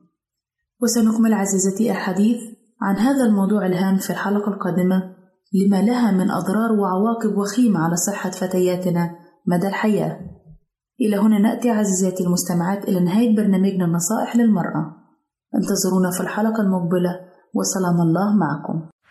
وسنكمل 0.82 1.32
عزيزتي 1.32 1.90
الحديث 1.90 2.38
عن 2.82 2.96
هذا 2.96 3.24
الموضوع 3.24 3.66
الهام 3.66 3.96
في 3.96 4.10
الحلقة 4.10 4.52
القادمة 4.52 5.14
لما 5.54 5.82
لها 5.82 6.10
من 6.10 6.30
أضرار 6.30 6.72
وعواقب 6.72 7.38
وخيمة 7.38 7.80
على 7.80 7.96
صحة 7.96 8.30
فتياتنا 8.30 9.10
مدى 9.46 9.68
الحياة. 9.68 10.20
إلى 11.00 11.16
هنا 11.16 11.38
نأتي 11.38 11.70
عزيزاتي 11.70 12.24
المستمعات 12.24 12.88
إلى 12.88 13.00
نهاية 13.00 13.36
برنامجنا 13.36 13.84
النصائح 13.84 14.36
للمرأة. 14.36 14.96
انتظرونا 15.54 16.10
في 16.10 16.20
الحلقة 16.20 16.62
المقبلة 16.62 17.20
وسلام 17.54 18.00
الله 18.00 18.36
معكم. 18.36 18.91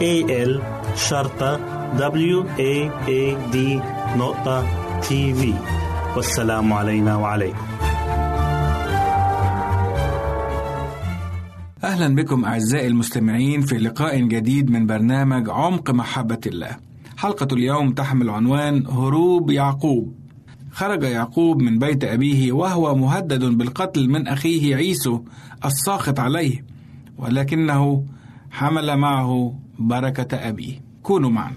A 0.00 0.24
L 0.28 0.60
شرطة 0.96 1.60
W 1.96 2.44
A 2.58 2.90
A 3.08 3.52
D 3.52 3.56
نقطة 4.16 4.66
تي 5.00 5.34
في 5.34 5.54
والسلام 6.16 6.72
علينا 6.72 7.16
وعليكم 7.16 7.66
أهلا 11.84 12.14
بكم 12.14 12.44
أعزائي 12.44 12.86
المستمعين 12.86 13.60
في 13.60 13.78
لقاء 13.78 14.20
جديد 14.20 14.70
من 14.70 14.86
برنامج 14.86 15.50
عمق 15.50 15.90
محبة 15.90 16.40
الله. 16.46 16.76
حلقة 17.16 17.48
اليوم 17.52 17.92
تحمل 17.92 18.30
عنوان 18.30 18.86
هروب 18.86 19.50
يعقوب. 19.50 20.14
خرج 20.72 21.02
يعقوب 21.02 21.62
من 21.62 21.78
بيت 21.78 22.04
أبيه 22.04 22.52
وهو 22.52 22.94
مهدد 22.94 23.44
بالقتل 23.44 24.08
من 24.08 24.28
أخيه 24.28 24.76
عيسو 24.76 25.22
الساخط 25.64 26.20
عليه، 26.20 26.64
ولكنه 27.18 28.04
حمل 28.50 28.96
معه 28.96 29.61
بركة 29.78 30.48
أبيه. 30.48 30.80
كونوا 31.02 31.30
معنا. 31.30 31.56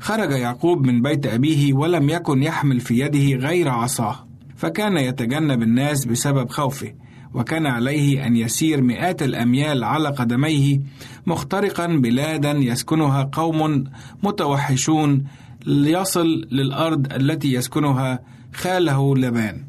خرج 0.00 0.30
يعقوب 0.30 0.86
من 0.86 1.02
بيت 1.02 1.26
أبيه 1.26 1.74
ولم 1.74 2.10
يكن 2.10 2.42
يحمل 2.42 2.80
في 2.80 2.98
يده 3.00 3.46
غير 3.48 3.68
عصاه، 3.68 4.26
فكان 4.56 4.96
يتجنب 4.96 5.62
الناس 5.62 6.04
بسبب 6.04 6.50
خوفه. 6.50 6.92
وكان 7.34 7.66
عليه 7.66 8.26
أن 8.26 8.36
يسير 8.36 8.82
مئات 8.82 9.22
الأميال 9.22 9.84
على 9.84 10.08
قدميه 10.08 10.80
مخترقا 11.26 11.86
بلادا 11.86 12.50
يسكنها 12.50 13.28
قوم 13.32 13.84
متوحشون 14.22 15.24
ليصل 15.66 16.26
للأرض 16.50 17.12
التي 17.12 17.52
يسكنها 17.52 18.20
خاله 18.54 19.16
لبان 19.16 19.64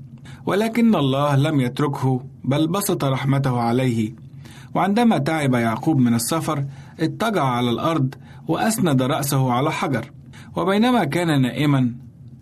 ولكن 0.46 0.96
الله 0.96 1.36
لم 1.36 1.60
يتركه 1.60 2.24
بل 2.44 2.68
بسط 2.68 3.04
رحمته 3.04 3.60
عليه 3.60 4.14
وعندما 4.76 5.18
تعب 5.18 5.54
يعقوب 5.54 5.98
من 6.00 6.14
السفر 6.14 6.66
اضطجع 7.00 7.44
على 7.44 7.70
الأرض 7.70 8.16
وأسند 8.48 9.02
رأسه 9.02 9.52
على 9.52 9.72
حجر. 9.72 10.12
وبينما 10.56 11.04
كان 11.04 11.42
نائما 11.42 11.96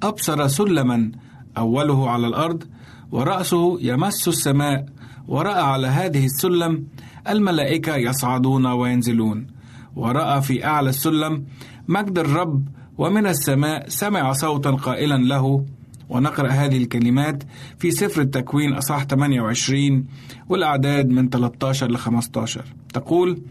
أبصر 0.04 0.48
سلما 0.48 1.12
أوله 1.58 2.10
على 2.10 2.28
الأرض 2.28 2.64
ورأسه 3.12 3.78
يمس 3.82 4.28
السماء 4.28 4.86
ورأى 5.28 5.62
على 5.62 5.88
هذه 5.88 6.26
السلم 6.26 6.88
الملائكة 7.30 7.96
يصعدون 7.96 8.66
وينزلون. 8.66 9.48
ورأى 9.96 10.42
في 10.42 10.66
أعلى 10.66 10.90
السلم 10.90 11.46
مجد 11.88 12.20
الرب 12.20 12.68
ومن 12.98 13.28
السماء 13.28 13.90
سمع 13.90 14.34
صوتا 14.34 14.72
قائلا 14.72 15.18
له. 15.18 15.66
ونقرأ 16.10 16.50
هذه 16.50 16.78
الكلمات 16.78 17.44
في 17.78 17.92
سفر 17.92 18.22
التكوين 18.22 18.74
أصح 18.74 19.04
28 19.04 20.06
والأعداد 20.50 21.10
من 21.10 21.30
13 21.30 21.92
ل 21.92 21.98
15 21.98 22.66
تقول 22.94 23.42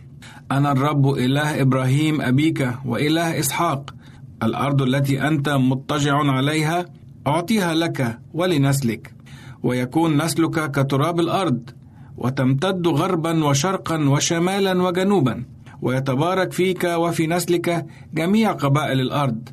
أنا 0.52 0.72
الرب 0.72 1.08
إله 1.08 1.60
إبراهيم 1.60 2.20
أبيك 2.20 2.68
وإله 2.84 3.38
إسحاق. 3.38 3.94
الأرض 4.42 4.82
التي 4.82 5.28
أنت 5.28 5.48
مضطجع 5.48 6.16
عليها 6.16 6.86
أعطيها 7.26 7.74
لك 7.74 8.18
ولنسلك. 8.34 9.14
ويكون 9.62 10.22
نسلك 10.22 10.70
كتراب 10.70 11.20
الأرض 11.20 11.70
وتمتد 12.18 12.88
غربا 12.88 13.44
وشرقا 13.44 14.08
وشمالا 14.08 14.82
وجنوبا. 14.82 15.44
ويتبارك 15.82 16.52
فيك 16.52 16.84
وفي 16.84 17.26
نسلك 17.26 17.86
جميع 18.14 18.52
قبائل 18.52 19.00
الأرض. 19.00 19.48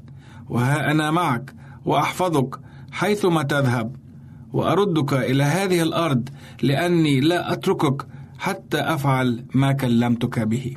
وها 0.50 0.92
أنا 0.92 1.12
معك 1.12 1.54
وأحفظك 1.86 2.60
حيثما 2.92 3.44
تذهب. 3.44 3.96
وأردك 4.54 5.14
إلى 5.14 5.44
هذه 5.44 5.82
الأرض 5.82 6.30
لأني 6.62 7.20
لا 7.20 7.54
أتركك 7.54 8.08
حتى 8.40 8.78
أفعل 8.78 9.46
ما 9.54 9.72
كلمتك 9.72 10.40
به. 10.40 10.74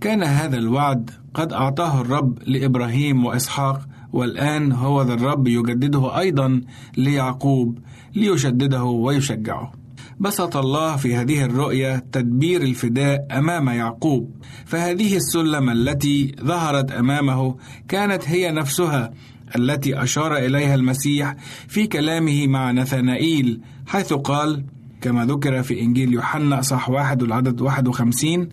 كان 0.00 0.22
هذا 0.22 0.58
الوعد 0.58 1.10
قد 1.34 1.52
أعطاه 1.52 2.00
الرب 2.00 2.38
لإبراهيم 2.46 3.24
وإسحاق 3.24 3.88
والآن 4.12 4.72
هو 4.72 5.02
ذا 5.02 5.14
الرب 5.14 5.48
يجدده 5.48 6.18
أيضا 6.18 6.60
ليعقوب 6.96 7.78
ليشدده 8.14 8.84
ويشجعه. 8.84 9.72
بسط 10.20 10.56
الله 10.56 10.96
في 10.96 11.16
هذه 11.16 11.44
الرؤية 11.44 12.04
تدبير 12.12 12.62
الفداء 12.62 13.26
أمام 13.30 13.68
يعقوب. 13.68 14.36
فهذه 14.66 15.16
السلم 15.16 15.70
التي 15.70 16.34
ظهرت 16.40 16.92
أمامه 16.92 17.56
كانت 17.88 18.28
هي 18.28 18.50
نفسها 18.50 19.10
التي 19.56 20.02
أشار 20.02 20.36
إليها 20.36 20.74
المسيح 20.74 21.34
في 21.68 21.86
كلامه 21.86 22.46
مع 22.46 22.72
نثنائيل 22.72 23.60
حيث 23.86 24.12
قال 24.12 24.64
كما 25.00 25.24
ذكر 25.26 25.62
في 25.62 25.80
إنجيل 25.80 26.12
يوحنا 26.12 26.62
صح 26.62 26.90
واحد 26.90 27.22
العدد 27.22 27.60
51 27.60 28.48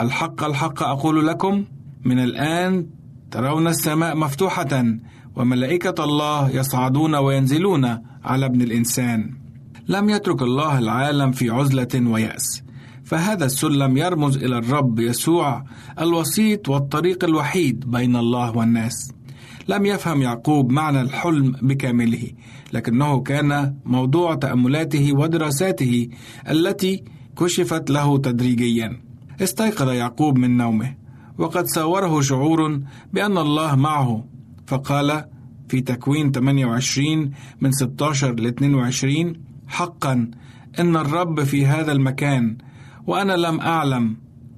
الحق 0.00 0.44
الحق 0.44 0.82
أقول 0.82 1.26
لكم 1.26 1.64
من 2.04 2.18
الآن 2.18 2.86
ترون 3.30 3.66
السماء 3.66 4.16
مفتوحة 4.16 4.84
وملائكة 5.36 6.04
الله 6.04 6.50
يصعدون 6.50 7.14
وينزلون 7.14 7.98
على 8.24 8.46
ابن 8.46 8.62
الإنسان. 8.62 9.30
لم 9.88 10.10
يترك 10.10 10.42
الله 10.42 10.78
العالم 10.78 11.32
في 11.32 11.50
عزلة 11.50 12.10
ويأس، 12.10 12.62
فهذا 13.04 13.44
السلم 13.44 13.96
يرمز 13.96 14.36
إلى 14.36 14.58
الرب 14.58 14.98
يسوع 14.98 15.64
الوسيط 16.00 16.68
والطريق 16.68 17.24
الوحيد 17.24 17.90
بين 17.90 18.16
الله 18.16 18.56
والناس. 18.56 19.12
لم 19.68 19.86
يفهم 19.86 20.22
يعقوب 20.22 20.72
معنى 20.72 21.00
الحلم 21.00 21.52
بكامله، 21.62 22.30
لكنه 22.72 23.20
كان 23.20 23.74
موضوع 23.84 24.34
تأملاته 24.34 25.12
ودراساته 25.12 26.08
التي 26.48 27.04
كشفت 27.38 27.90
له 27.90 28.18
تدريجيا. 28.18 29.00
استيقظ 29.40 29.88
يعقوب 29.88 30.38
من 30.38 30.56
نومه، 30.56 30.94
وقد 31.38 31.66
ساوره 31.66 32.20
شعور 32.20 32.80
بأن 33.12 33.38
الله 33.38 33.74
معه 33.76 34.24
فقال 34.66 35.24
في 35.68 35.80
تكوين 35.80 36.32
28 36.32 37.30
من 37.60 37.72
16 37.72 38.34
ل 38.34 38.46
22 38.46 39.32
حقا 39.68 40.30
إن 40.78 40.96
الرب 40.96 41.44
في 41.44 41.66
هذا 41.66 41.92
المكان 41.92 42.56
وأنا 43.06 43.32
لم 43.32 43.60
أعلم 43.60 44.16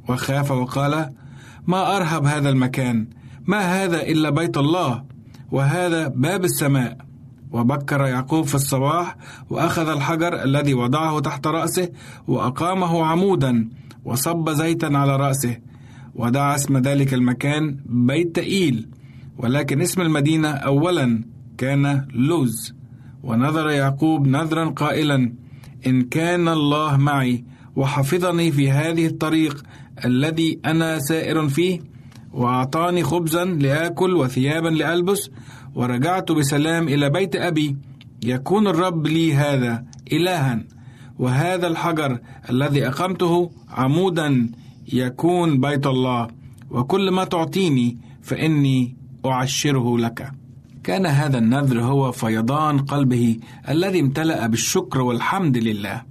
وخاف 0.09 0.51
وقال 0.51 1.11
ما 1.67 1.97
أرهب 1.97 2.27
هذا 2.27 2.49
المكان 2.51 3.07
ما 3.47 3.85
هذا 3.85 4.03
إلا 4.03 4.31
بيت 4.31 4.57
الله 4.57 5.05
وهذا 5.51 6.09
باب 6.09 6.45
السماء. 6.45 6.99
وبكر 7.53 8.01
يعقوب 8.01 8.45
في 8.45 8.55
الصباح 8.55 9.17
وأخذ 9.51 9.89
الحجر 9.89 10.43
الذي 10.43 10.75
وضعه 10.75 11.21
تحت 11.21 11.47
رأسه 11.47 11.89
وأقامه 12.29 13.05
عمودا 13.07 13.69
وصب 14.05 14.51
زيتا 14.51 14.87
على 14.87 15.17
رأسه. 15.17 15.59
ودعا 16.15 16.55
اسم 16.55 16.79
ذلك 16.79 17.15
المكان 17.15 17.77
بيت 17.87 18.35
تئيل 18.37 18.89
ولكن 19.39 19.81
اسم 19.81 20.01
المدينة 20.01 20.49
أولا 20.49 21.25
كان 21.59 22.07
لوز. 22.15 22.75
ونظر 23.23 23.71
يعقوب 23.71 24.27
نذرا 24.27 24.65
قائلا 24.65 25.33
إن 25.87 26.03
كان 26.03 26.49
الله 26.49 26.97
معي 26.97 27.45
وحفظني 27.77 28.53
في 28.53 28.71
هذه 28.71 29.07
الطريق 29.07 29.63
الذي 30.05 30.59
أنا 30.65 30.99
سائر 30.99 31.49
فيه 31.49 31.81
وأعطاني 32.33 33.03
خبزا 33.03 33.45
لآكل 33.45 34.15
وثيابا 34.17 34.69
لألبس 34.69 35.31
ورجعت 35.75 36.33
بسلام 36.33 36.89
إلى 36.89 37.11
بيت 37.11 37.37
أبي. 37.37 37.77
يكون 38.23 38.67
الرب 38.67 39.07
لي 39.07 39.35
هذا 39.35 39.85
إلها 40.13 40.65
وهذا 41.19 41.67
الحجر 41.67 42.19
الذي 42.51 42.89
أقمته 42.89 43.51
عمودا 43.71 44.51
يكون 44.93 45.61
بيت 45.61 45.87
الله. 45.87 46.29
وكل 46.71 47.11
ما 47.11 47.25
تعطيني 47.25 47.99
فإني 48.23 48.97
أعشره 49.27 49.99
لك. 49.99 50.33
كان 50.85 51.07
هذا 51.07 51.39
النذر 51.39 51.81
هو 51.81 52.13
فيضان 52.13 52.79
قلبه 52.79 53.39
الذي 53.69 54.01
امتلأ 54.01 54.47
بالشكر 54.47 55.01
والحمد 55.01 55.57
لله. 55.57 56.03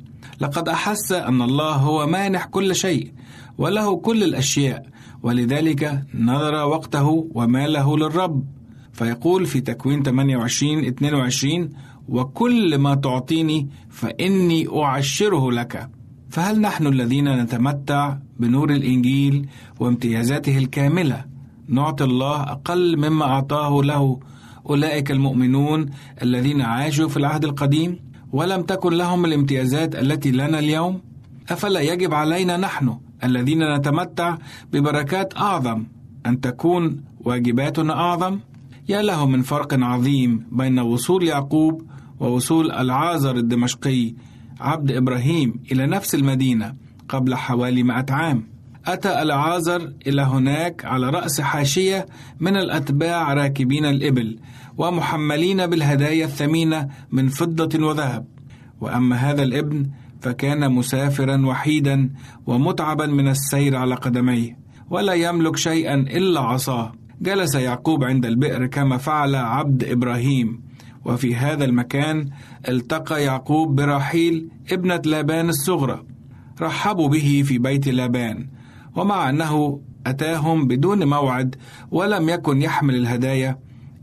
لقد 0.41 0.69
أحس 0.69 1.11
أن 1.11 1.41
الله 1.41 1.71
هو 1.71 2.07
مانح 2.07 2.45
كل 2.45 2.75
شيء 2.75 3.11
وله 3.57 3.95
كل 3.95 4.23
الأشياء. 4.23 4.90
ولذلك 5.23 6.03
نذر 6.13 6.55
وقته 6.55 7.27
وماله 7.33 7.97
للرب. 7.97 8.43
فيقول 8.93 9.45
في 9.45 9.61
تكوين 9.61 10.03
28 10.03 10.85
22 10.85 11.69
وكل 12.09 12.77
ما 12.77 12.95
تعطيني 12.95 13.69
فإني 13.89 14.67
أعشره 14.83 15.51
لك. 15.51 15.89
فهل 16.29 16.61
نحن 16.61 16.87
الذين 16.87 17.41
نتمتع 17.41 18.17
بنور 18.39 18.69
الإنجيل 18.69 19.47
وامتيازاته 19.79 20.57
الكاملة؟ 20.57 21.25
نعطي 21.67 22.03
الله 22.03 22.41
أقل 22.41 22.97
مما 22.97 23.25
أعطاه 23.25 23.83
له. 23.83 24.19
أولئك 24.69 25.11
المؤمنون 25.11 25.89
الذين 26.21 26.61
عاشوا 26.61 27.07
في 27.07 27.17
العهد 27.17 27.43
القديم 27.45 27.99
ولم 28.31 28.61
تكن 28.61 28.93
لهم 28.93 29.25
الامتيازات 29.25 29.95
التي 29.95 30.31
لنا 30.31 30.59
اليوم. 30.59 31.01
أفلا 31.49 31.79
يجب 31.79 32.13
علينا 32.13 32.57
نحن 32.57 32.97
الذين 33.23 33.75
نتمتع 33.75 34.37
ببركات 34.73 35.37
أعظم. 35.37 35.83
أن 36.25 36.41
تكون 36.41 37.03
واجباتنا 37.19 37.93
أعظم. 37.93 38.39
يا 38.89 39.01
له 39.01 39.25
من 39.25 39.41
فرق 39.41 39.73
عظيم 39.73 40.47
بين 40.51 40.79
وصول 40.79 41.23
يعقوب 41.23 41.83
ووصول 42.19 42.71
العازر 42.71 43.35
الدمشقي 43.35 44.13
عبد 44.59 44.91
إبراهيم 44.91 45.53
إلى 45.71 45.87
نفس 45.87 46.15
المدينة 46.15 46.75
قبل 47.09 47.35
حوالي 47.35 47.83
مئة 47.83 48.05
عام. 48.09 48.43
أتى 48.85 49.21
العازر 49.21 49.93
إلى 50.07 50.21
هناك 50.21 50.85
على 50.85 51.09
رأس 51.09 51.41
حاشية 51.41 52.05
من 52.39 52.57
الأتباع 52.57 53.33
راكبين 53.33 53.85
الإبل 53.85 54.39
ومحملين 54.77 55.67
بالهدايا 55.67 56.25
الثمينة 56.25 56.87
من 57.11 57.27
فضة 57.27 57.87
وذهب. 57.87 58.25
وأما 58.81 59.15
هذا 59.15 59.43
الابن 59.43 59.89
فكان 60.21 60.71
مسافرا 60.71 61.45
وحيدا 61.45 62.09
ومتعبا 62.47 63.05
من 63.05 63.27
السير 63.27 63.75
على 63.75 63.95
قدميه 63.95 64.57
ولا 64.89 65.13
يملك 65.13 65.57
شيئا 65.57 65.95
إلا 65.95 66.39
عصاه. 66.39 66.91
جلس 67.21 67.55
يعقوب 67.55 68.03
عند 68.03 68.25
البئر 68.25 68.65
كما 68.65 68.97
فعل 68.97 69.35
عبد 69.35 69.83
إبراهيم. 69.83 70.61
وفي 71.05 71.35
هذا 71.35 71.65
المكان 71.65 72.29
التقى 72.69 73.23
يعقوب 73.23 73.75
براحيل 73.75 74.49
ابنة 74.71 75.01
لابان 75.05 75.49
الصغرى. 75.49 76.03
رحبوا 76.61 77.09
به 77.09 77.43
في 77.45 77.57
بيت 77.57 77.87
لابان 77.87 78.47
ومع 78.95 79.29
أنه 79.29 79.81
أتاهم 80.07 80.67
بدون 80.67 81.07
موعد 81.07 81.55
ولم 81.91 82.29
يكن 82.29 82.61
يحمل 82.61 82.95
الهدايا 82.95 83.57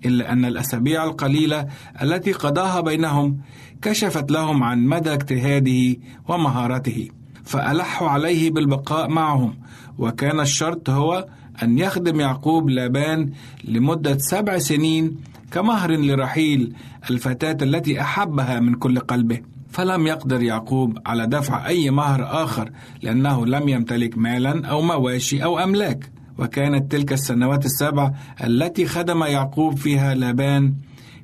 إلا 0.05 0.33
أن 0.33 0.45
الأسابيع 0.45 1.05
القليلة 1.05 1.67
التي 2.03 2.33
قضاها 2.33 2.81
بينهم 2.81 3.41
كشفت 3.83 4.31
لهم 4.31 4.63
عن 4.63 4.87
مدى 4.87 5.13
اجتهاده 5.13 5.97
ومهارته 6.29 7.09
فألحوا 7.45 8.09
عليه 8.09 8.51
بالبقاء 8.51 9.09
معهم. 9.09 9.55
وكان 9.99 10.41
الشرط 10.41 10.91
هو 10.91 11.27
أن 11.63 11.79
يخدم 11.79 12.21
يعقوب 12.21 12.71
لابان 12.71 13.31
لمدة 13.65 14.19
سبع 14.19 14.59
سنين 14.59 15.17
كمهر 15.53 15.93
لرحيل 15.93 16.75
الفتاة 17.11 17.57
التي 17.63 18.01
أحبها 18.01 18.61
من 18.61 18.75
كل 18.75 18.99
قلبه. 18.99 19.41
فلم 19.71 20.07
يقدر 20.07 20.43
يعقوب 20.43 20.99
على 21.07 21.27
دفع 21.27 21.67
أي 21.67 21.91
مهر 21.91 22.45
آخر 22.45 22.71
لأنه 23.03 23.47
لم 23.47 23.69
يمتلك 23.69 24.19
مالا 24.19 24.67
أو 24.67 24.83
مواشي 24.83 25.45
أو 25.45 25.59
أملاك. 25.59 26.11
وكانت 26.39 26.93
تلك 26.93 27.13
السنوات 27.13 27.67
السبع 27.67 28.13
التي 28.45 28.87
خدم 28.87 29.23
يعقوب 29.23 29.77
فيها 29.77 30.15
لابان 30.15 30.75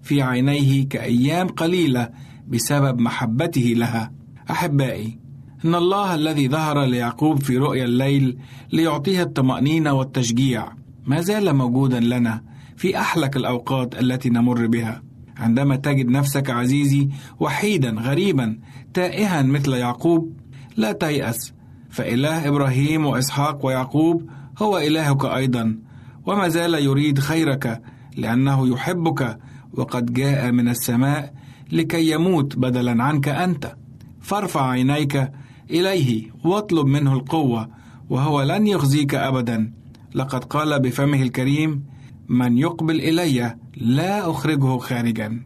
في 0.03 0.23
عينيه 0.23 0.89
كأيام 0.89 1.49
قليلة 1.49 2.09
بسبب 2.49 2.99
محبته 2.99 3.75
لها. 3.77 4.13
أحبائي 4.51 5.19
إن 5.65 5.75
الله 5.75 6.15
الذي 6.15 6.49
ظهر 6.49 6.85
ليعقوب 6.85 7.43
في 7.43 7.57
رؤيا 7.57 7.85
الليل 7.85 8.39
ليعطيه 8.73 9.23
الطمأنينة 9.23 9.93
والتشجيع 9.93 10.69
ما 11.07 11.21
زال 11.21 11.57
موجودا 11.57 12.01
لنا 12.01 12.43
في 12.77 12.99
أحلك 12.99 13.37
الأوقات 13.37 14.01
التي 14.01 14.31
نمر 14.31 14.67
بها. 14.67 15.03
عندما 15.37 15.77
تجد 15.77 16.09
نفسك 16.09 16.51
عزيزي 16.51 17.09
وحيدا 17.41 17.91
غريبا 17.91 18.59
تائها 18.95 19.43
مثل 19.43 19.73
يعقوب 19.73 20.33
لا 20.77 20.93
تيأس 20.93 21.53
فإله 21.91 22.49
إبراهيم 22.49 23.07
وإسحاق 23.07 23.67
ويعقوب 23.67 24.31
هو 24.59 24.79
إلهك 24.79 25.25
أيضا 25.25 25.79
وما 26.27 26.49
زال 26.49 26.75
يريد 26.75 27.19
خيرك 27.19 27.83
لأنه 28.17 28.69
يحبك 28.69 29.39
وقد 29.73 30.13
جاء 30.13 30.53
من 30.53 30.69
السماء 30.69 31.35
لكي 31.73 32.11
يموت 32.11 32.57
بدلا 32.57 33.05
عنك 33.05 33.29
أنت. 33.29 33.77
فارفع 34.21 34.69
عينيك 34.71 35.31
إليه 35.71 36.31
واطلب 36.45 36.87
منه 36.87 37.13
القوة 37.13 37.69
وهو 38.11 38.43
لن 38.43 38.67
يخزيك 38.67 39.15
أبدا. 39.15 39.73
لقد 40.15 40.45
قال 40.45 40.81
بفمه 40.81 41.23
الكريم 41.23 41.85
من 42.29 42.59
يقبل 42.59 42.95
إلي 42.95 43.57
لا 43.77 44.31
أخرجه 44.31 44.79
خارجا. 44.79 45.41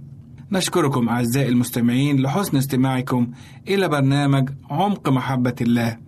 نشكركم 0.53 1.09
أعزائي 1.09 1.49
المستمعين 1.49 2.21
لحسن 2.21 2.57
استماعكم 2.57 3.31
إلى 3.69 3.89
برنامج 3.89 4.51
عمق 4.71 5.09
محبة 5.09 5.55
الله. 5.61 6.08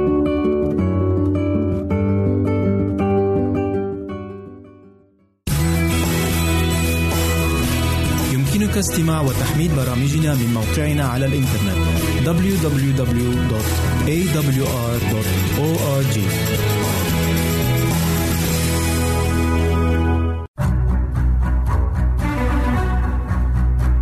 استماع 8.81 9.21
وتحميل 9.21 9.71
برامجنا 9.75 10.35
من 10.35 10.53
موقعنا 10.53 11.03
على 11.03 11.25
الإنترنت 11.25 11.77
www.awr.org 12.25 12.91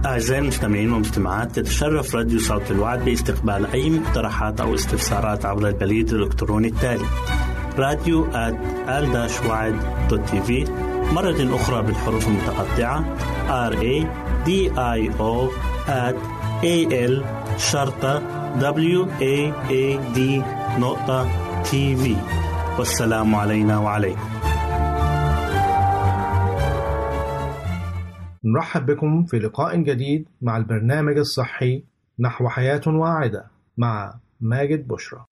أعزائي 0.05 0.41
المستمعين 0.41 0.91
والمستمعات 0.91 1.55
تتشرف 1.55 2.15
راديو 2.15 2.39
صوت 2.39 2.71
الوعد 2.71 3.05
باستقبال 3.05 3.65
أي 3.65 3.89
مقترحات 3.89 4.61
أو 4.61 4.75
استفسارات 4.75 5.45
عبر 5.45 5.67
البريد 5.67 6.13
الإلكتروني 6.13 6.67
التالي 6.67 7.05
راديو 7.77 8.27
في 10.41 10.88
مرة 11.15 11.55
أخرى 11.55 11.83
بالحروف 11.83 12.27
المتقطعة. 12.27 13.17
R 13.69 13.73
A 13.73 14.05
D 14.45 14.49
I 14.75 14.99
O 15.19 15.49
at 15.87 16.15
A 16.63 16.75
L 17.09 17.23
شرطة 17.57 18.19
W 18.59 19.07
A 19.19 19.53
A 19.69 20.15
D 20.15 20.19
نقطة 20.79 21.27
تي 21.63 21.95
في 21.95 22.15
والسلام 22.77 23.35
علينا 23.35 23.77
وعليكم. 23.77 24.29
نرحب 28.43 28.85
بكم 28.85 29.25
في 29.25 29.39
لقاء 29.39 29.77
جديد 29.77 30.27
مع 30.41 30.57
البرنامج 30.57 31.17
الصحي 31.17 31.83
نحو 32.19 32.49
حياة 32.49 32.81
واعدة 32.87 33.45
مع 33.77 34.13
ماجد 34.41 34.87
بشرى. 34.87 35.25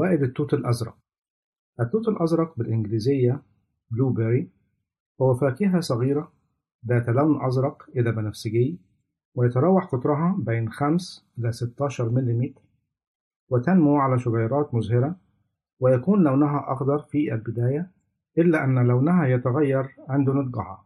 فوائد 0.00 0.22
التوت 0.22 0.54
الأزرق. 0.54 0.96
التوت 1.80 2.08
الأزرق 2.08 2.58
بالإنجليزية 2.58 3.42
بلوبيري 3.90 4.50
هو 5.22 5.34
فاكهة 5.34 5.80
صغيرة 5.80 6.32
ذات 6.86 7.08
لون 7.08 7.44
أزرق 7.44 7.82
إلى 7.96 8.12
بنفسجي 8.12 8.78
ويتراوح 9.34 9.84
قطرها 9.84 10.36
بين 10.38 10.70
5 10.72 11.24
إلى 11.38 11.52
16 11.52 12.08
ملم 12.10 12.54
وتنمو 13.50 13.96
على 13.96 14.18
شجيرات 14.18 14.74
مزهرة 14.74 15.16
ويكون 15.80 16.24
لونها 16.24 16.72
أخضر 16.72 16.98
في 16.98 17.34
البداية 17.34 17.90
إلا 18.38 18.64
أن 18.64 18.86
لونها 18.86 19.26
يتغير 19.26 19.96
عند 20.08 20.30
نضجها. 20.30 20.84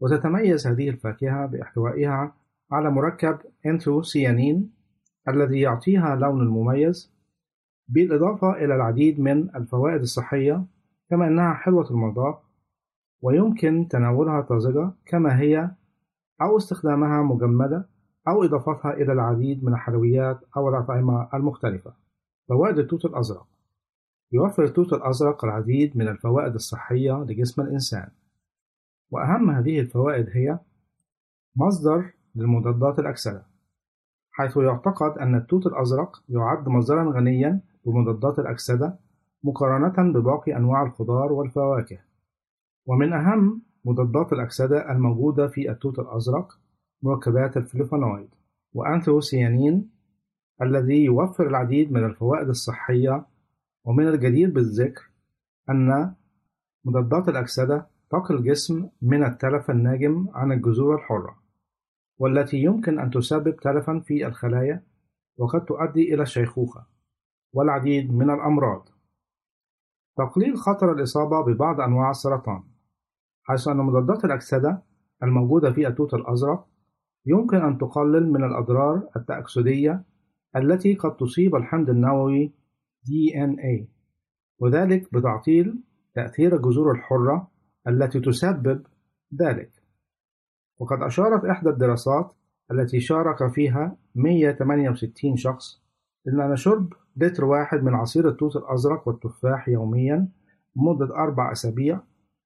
وتتميز 0.00 0.66
هذه 0.66 0.88
الفاكهة 0.88 1.46
بأحتوائها 1.46 2.34
على 2.70 2.90
مركب 2.90 3.38
انثوسيانين 3.66 4.72
الذي 5.28 5.60
يعطيها 5.60 6.16
لون 6.16 6.48
مميز 6.48 7.15
بالإضافة 7.88 8.52
إلى 8.52 8.74
العديد 8.74 9.20
من 9.20 9.56
الفوائد 9.56 10.00
الصحية 10.00 10.64
كما 11.10 11.26
أنها 11.26 11.54
حلوة 11.54 11.90
المذاق 11.90 12.42
ويمكن 13.22 13.88
تناولها 13.88 14.40
طازجة 14.40 14.92
كما 15.06 15.40
هي 15.40 15.70
أو 16.42 16.56
استخدامها 16.56 17.22
مجمدة 17.22 17.88
أو 18.28 18.44
إضافتها 18.44 18.92
إلى 18.92 19.12
العديد 19.12 19.64
من 19.64 19.72
الحلويات 19.72 20.40
أو 20.56 20.68
الأطعمة 20.68 21.28
المختلفة. 21.34 21.94
فوائد 22.48 22.78
التوت 22.78 23.04
الأزرق 23.04 23.46
يوفر 24.32 24.64
التوت 24.64 24.92
الأزرق 24.92 25.44
العديد 25.44 25.96
من 25.96 26.08
الفوائد 26.08 26.54
الصحية 26.54 27.12
لجسم 27.12 27.62
الإنسان 27.62 28.08
وأهم 29.10 29.50
هذه 29.50 29.80
الفوائد 29.80 30.28
هي 30.32 30.58
مصدر 31.56 32.12
للمضادات 32.34 32.98
الأكسدة 32.98 33.46
حيث 34.30 34.56
يعتقد 34.56 35.18
أن 35.18 35.34
التوت 35.34 35.66
الأزرق 35.66 36.22
يعد 36.28 36.68
مصدرا 36.68 37.12
غنيا 37.12 37.60
بمضادات 37.86 38.38
الأكسدة 38.38 38.98
مقارنة 39.44 40.12
بباقي 40.12 40.56
أنواع 40.56 40.82
الخضار 40.82 41.32
والفواكه. 41.32 41.98
ومن 42.86 43.12
أهم 43.12 43.62
مضادات 43.84 44.32
الأكسدة 44.32 44.92
الموجودة 44.92 45.48
في 45.48 45.70
التوت 45.70 45.98
الأزرق 45.98 46.58
مركبات 47.02 47.56
الفلوفونويد 47.56 48.28
وأنثوسيانين 48.72 49.90
الذي 50.62 51.04
يوفر 51.04 51.46
العديد 51.46 51.92
من 51.92 52.04
الفوائد 52.04 52.48
الصحية. 52.48 53.26
ومن 53.84 54.08
الجدير 54.08 54.50
بالذكر 54.50 55.10
أن 55.70 56.14
مضادات 56.84 57.28
الأكسدة 57.28 57.86
تقي 58.10 58.34
الجسم 58.34 58.88
من 59.02 59.24
التلف 59.24 59.70
الناجم 59.70 60.28
عن 60.34 60.52
الجذور 60.52 60.94
الحرة 60.94 61.36
والتي 62.18 62.56
يمكن 62.56 62.98
أن 62.98 63.10
تسبب 63.10 63.56
تلفا 63.56 63.98
في 63.98 64.26
الخلايا 64.26 64.82
وقد 65.38 65.64
تؤدي 65.64 66.14
إلى 66.14 66.22
الشيخوخة 66.22 66.86
والعديد 67.56 68.12
من 68.12 68.30
الأمراض. 68.30 68.88
تقليل 70.16 70.56
خطر 70.56 70.92
الإصابة 70.92 71.44
ببعض 71.44 71.80
أنواع 71.80 72.10
السرطان 72.10 72.62
حيث 73.42 73.68
أن 73.68 73.76
مضادات 73.76 74.24
الأكسدة 74.24 74.82
الموجودة 75.22 75.72
في 75.72 75.86
التوت 75.86 76.14
الأزرق 76.14 76.66
يمكن 77.26 77.56
أن 77.56 77.78
تقلل 77.78 78.32
من 78.32 78.44
الأضرار 78.44 79.08
التأكسدية 79.16 80.04
التي 80.56 80.94
قد 80.94 81.16
تصيب 81.16 81.56
الحمض 81.56 81.90
النووي 81.90 82.52
DNA 83.06 83.84
وذلك 84.58 85.14
بتعطيل 85.14 85.82
تأثير 86.14 86.56
الجذور 86.56 86.92
الحرة 86.92 87.50
التي 87.88 88.20
تسبب 88.20 88.82
ذلك. 89.42 89.70
وقد 90.78 91.02
أشارت 91.02 91.44
إحدى 91.44 91.70
الدراسات 91.70 92.32
التي 92.70 93.00
شارك 93.00 93.52
فيها 93.52 93.96
168 94.14 95.36
شخص 95.36 95.85
إن 96.28 96.40
أن 96.40 96.56
شرب 96.56 96.92
لتر 97.16 97.44
واحد 97.44 97.82
من 97.82 97.94
عصير 97.94 98.28
التوت 98.28 98.56
الأزرق 98.56 99.08
والتفاح 99.08 99.68
يوميا 99.68 100.28
لمدة 100.76 101.14
أربع 101.14 101.52
أسابيع 101.52 102.00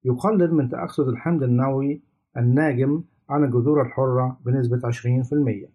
يقلل 0.05 0.55
من 0.55 0.69
تأكسد 0.69 1.09
الحمض 1.09 1.43
النووي 1.43 2.03
الناجم 2.37 3.05
عن 3.31 3.45
الجذور 3.45 3.83
الحرة 3.83 4.41
بنسبة 4.45 4.79
20%. 4.79 5.71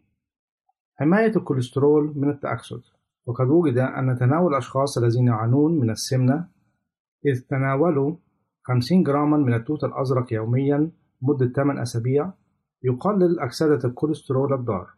حماية 1.00 1.36
الكوليسترول 1.36 2.14
من 2.16 2.30
التأكسد 2.30 2.82
وقد 3.26 3.48
وجد 3.48 3.78
أن 3.78 4.18
تناول 4.20 4.52
الأشخاص 4.52 4.98
الذين 4.98 5.28
يعانون 5.28 5.80
من 5.80 5.90
السمنة 5.90 6.48
إذ 7.26 7.40
تناولوا 7.40 8.16
50 8.64 9.04
جراما 9.04 9.38
من 9.38 9.54
التوت 9.54 9.84
الأزرق 9.84 10.34
يوميا 10.34 10.92
مدة 11.22 11.48
8 11.48 11.82
أسابيع 11.82 12.32
يقلل 12.84 13.40
أكسدة 13.40 13.90
الكوليسترول 13.90 14.54
الضار 14.54 14.90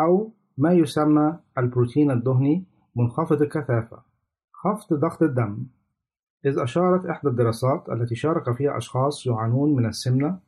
أو 0.00 0.32
ما 0.60 0.72
يسمى 0.72 1.38
البروتين 1.58 2.10
الدهني 2.10 2.64
منخفض 2.96 3.42
الكثافة 3.42 4.02
خفض 4.52 4.94
ضغط 4.94 5.22
الدم 5.22 5.66
إذ 6.46 6.58
أشارت 6.58 7.06
إحدى 7.06 7.28
الدراسات 7.28 7.88
التي 7.88 8.14
شارك 8.14 8.56
فيها 8.56 8.76
أشخاص 8.76 9.26
يعانون 9.26 9.76
من 9.76 9.86
السمنة 9.86 10.38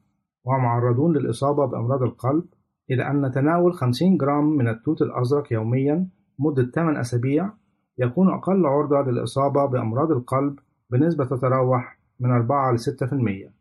ومعرضون 0.45 1.17
للإصابة 1.17 1.67
بأمراض 1.67 2.03
القلب 2.03 2.45
إلى 2.91 3.11
أن 3.11 3.31
تناول 3.31 3.75
50 3.75 4.17
جرام 4.17 4.45
من 4.45 4.69
التوت 4.69 5.03
الأزرق 5.03 5.53
يوميا 5.53 6.09
مدة 6.39 6.71
8 6.75 7.01
أسابيع 7.01 7.51
يكون 7.99 8.29
أقل 8.29 8.67
عرضة 8.67 9.11
للإصابة 9.11 9.67
بأمراض 9.67 10.11
القلب 10.11 10.59
بنسبة 10.91 11.25
تتراوح 11.25 11.99
من 12.21 12.31
4 12.31 12.73
ل 12.73 12.79
6% 12.79 13.53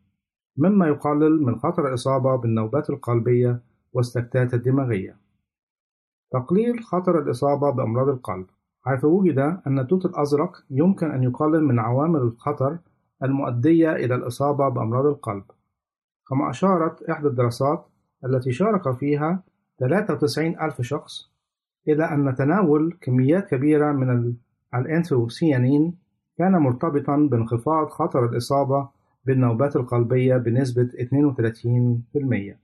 مما 0.56 0.86
يقلل 0.86 1.42
من 1.42 1.58
خطر 1.58 1.88
الإصابة 1.88 2.36
بالنوبات 2.36 2.90
القلبية 2.90 3.60
والسكتات 3.92 4.54
الدماغية. 4.54 5.21
تقليل 6.32 6.84
خطر 6.84 7.18
الإصابة 7.18 7.70
بأمراض 7.70 8.08
القلب 8.08 8.46
حيث 8.84 9.04
وجد 9.04 9.38
أن 9.66 9.78
التوت 9.78 10.06
الأزرق 10.06 10.64
يمكن 10.70 11.10
أن 11.10 11.22
يقلل 11.22 11.64
من 11.64 11.78
عوامل 11.78 12.20
الخطر 12.20 12.78
المؤدية 13.22 13.92
إلى 13.92 14.14
الإصابة 14.14 14.68
بأمراض 14.68 15.06
القلب 15.06 15.44
كما 16.28 16.50
أشارت 16.50 17.02
إحدى 17.02 17.28
الدراسات 17.28 17.86
التي 18.24 18.52
شارك 18.52 18.96
فيها 18.96 19.42
93 19.80 20.60
ألف 20.60 20.80
شخص 20.80 21.32
إلى 21.88 22.04
أن 22.04 22.34
تناول 22.34 22.98
كميات 23.00 23.48
كبيرة 23.48 23.92
من 23.92 24.34
الأنثوسيانين 24.74 25.98
كان 26.38 26.52
مرتبطا 26.52 27.28
بانخفاض 27.30 27.88
خطر 27.88 28.24
الإصابة 28.24 28.88
بالنوبات 29.24 29.76
القلبية 29.76 30.36
بنسبة 30.36 30.88
32%. 32.54 32.61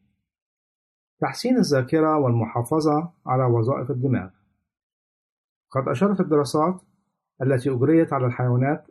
تحسين 1.21 1.57
الذاكرة 1.57 2.19
والمحافظة 2.19 3.11
على 3.27 3.45
وظائف 3.45 3.91
الدماغ. 3.91 4.29
قد 5.71 5.89
أشارت 5.89 6.21
الدراسات 6.21 6.83
التي 7.43 7.71
أجريت 7.71 8.13
على 8.13 8.27
الحيوانات 8.27 8.87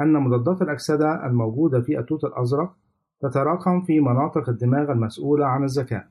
أن 0.00 0.12
مضادات 0.12 0.62
الأكسدة 0.62 1.26
الموجودة 1.26 1.80
في 1.80 1.98
التوت 1.98 2.24
الأزرق 2.24 2.76
تتراكم 3.20 3.80
في 3.80 4.00
مناطق 4.00 4.48
الدماغ 4.48 4.92
المسؤولة 4.92 5.46
عن 5.46 5.64
الذكاء 5.64 6.08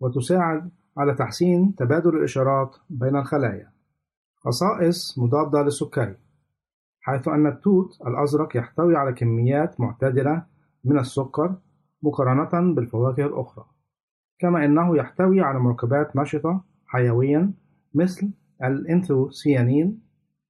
وتساعد 0.00 0.70
على 0.98 1.14
تحسين 1.14 1.74
تبادل 1.74 2.16
الإشارات 2.16 2.76
بين 2.90 3.16
الخلايا. 3.16 3.72
خصائص 4.36 5.18
مضادة 5.18 5.62
للسكري 5.62 6.16
حيث 7.00 7.28
أن 7.28 7.46
التوت 7.46 8.00
الأزرق 8.06 8.56
يحتوي 8.56 8.96
على 8.96 9.12
كميات 9.12 9.80
معتدلة 9.80 10.46
من 10.84 10.98
السكر 10.98 11.56
مقارنة 12.02 12.74
بالفواكه 12.74 13.26
الأخرى. 13.26 13.71
كما 14.38 14.64
أنه 14.64 14.96
يحتوي 14.96 15.40
على 15.40 15.58
مركبات 15.58 16.16
نشطة 16.16 16.64
حيويا 16.86 17.52
مثل 17.94 18.32
الإنثوسيانين 18.64 20.02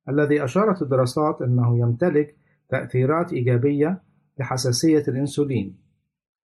الذي 0.08 0.44
أشارت 0.44 0.82
الدراسات 0.82 1.42
أنه 1.42 1.78
يمتلك 1.78 2.36
تأثيرات 2.68 3.32
إيجابية 3.32 4.02
لحساسية 4.38 5.04
الأنسولين 5.08 5.78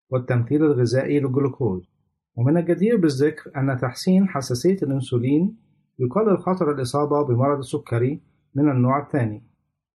والتمثيل 0.10 0.64
الغذائي 0.64 1.20
للجلوكوز. 1.20 1.90
ومن 2.36 2.58
الجدير 2.58 2.98
بالذكر 2.98 3.52
أن 3.58 3.78
تحسين 3.78 4.28
حساسية 4.28 4.78
الأنسولين 4.84 5.58
يقلل 6.00 6.38
خطر 6.38 6.72
الإصابة 6.72 7.26
بمرض 7.26 7.58
السكري 7.58 8.22
من 8.56 8.72
النوع 8.72 9.04
الثاني 9.04 9.44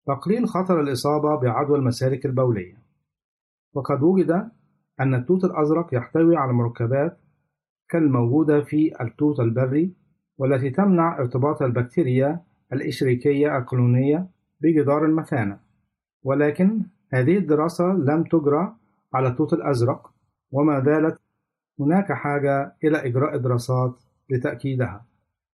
تقليل 0.07 0.49
خطر 0.49 0.81
الإصابة 0.81 1.41
بعدوى 1.41 1.79
المسالك 1.79 2.27
البولية. 2.27 2.83
وقد 3.75 4.03
وجد 4.03 4.31
أن 5.01 5.15
التوت 5.15 5.45
الأزرق 5.45 5.95
يحتوي 5.95 6.37
على 6.37 6.53
مركبات 6.53 7.19
كالموجودة 7.93 8.61
في 8.61 8.93
التوت 9.01 9.41
البري 9.41 9.93
والتي 10.39 10.71
تمنع 10.71 11.19
ارتباط 11.19 11.63
البكتيريا 11.63 12.41
الإشريكية 12.73 13.59
القولونية 13.59 14.27
بجدار 14.61 15.05
المثانة. 15.05 15.59
ولكن 16.23 16.83
هذه 17.13 17.39
الدراسة 17.39 17.93
لم 17.93 18.25
تجرى 18.25 18.77
على 19.15 19.29
التوت 19.29 19.53
الأزرق 19.53 20.11
وما 20.53 20.81
زالت 20.81 21.19
هناك 21.81 22.13
حاجة 22.13 22.77
إلى 22.85 23.07
إجراء 23.07 23.37
دراسات 23.37 24.03
لتأكيدها. 24.31 25.07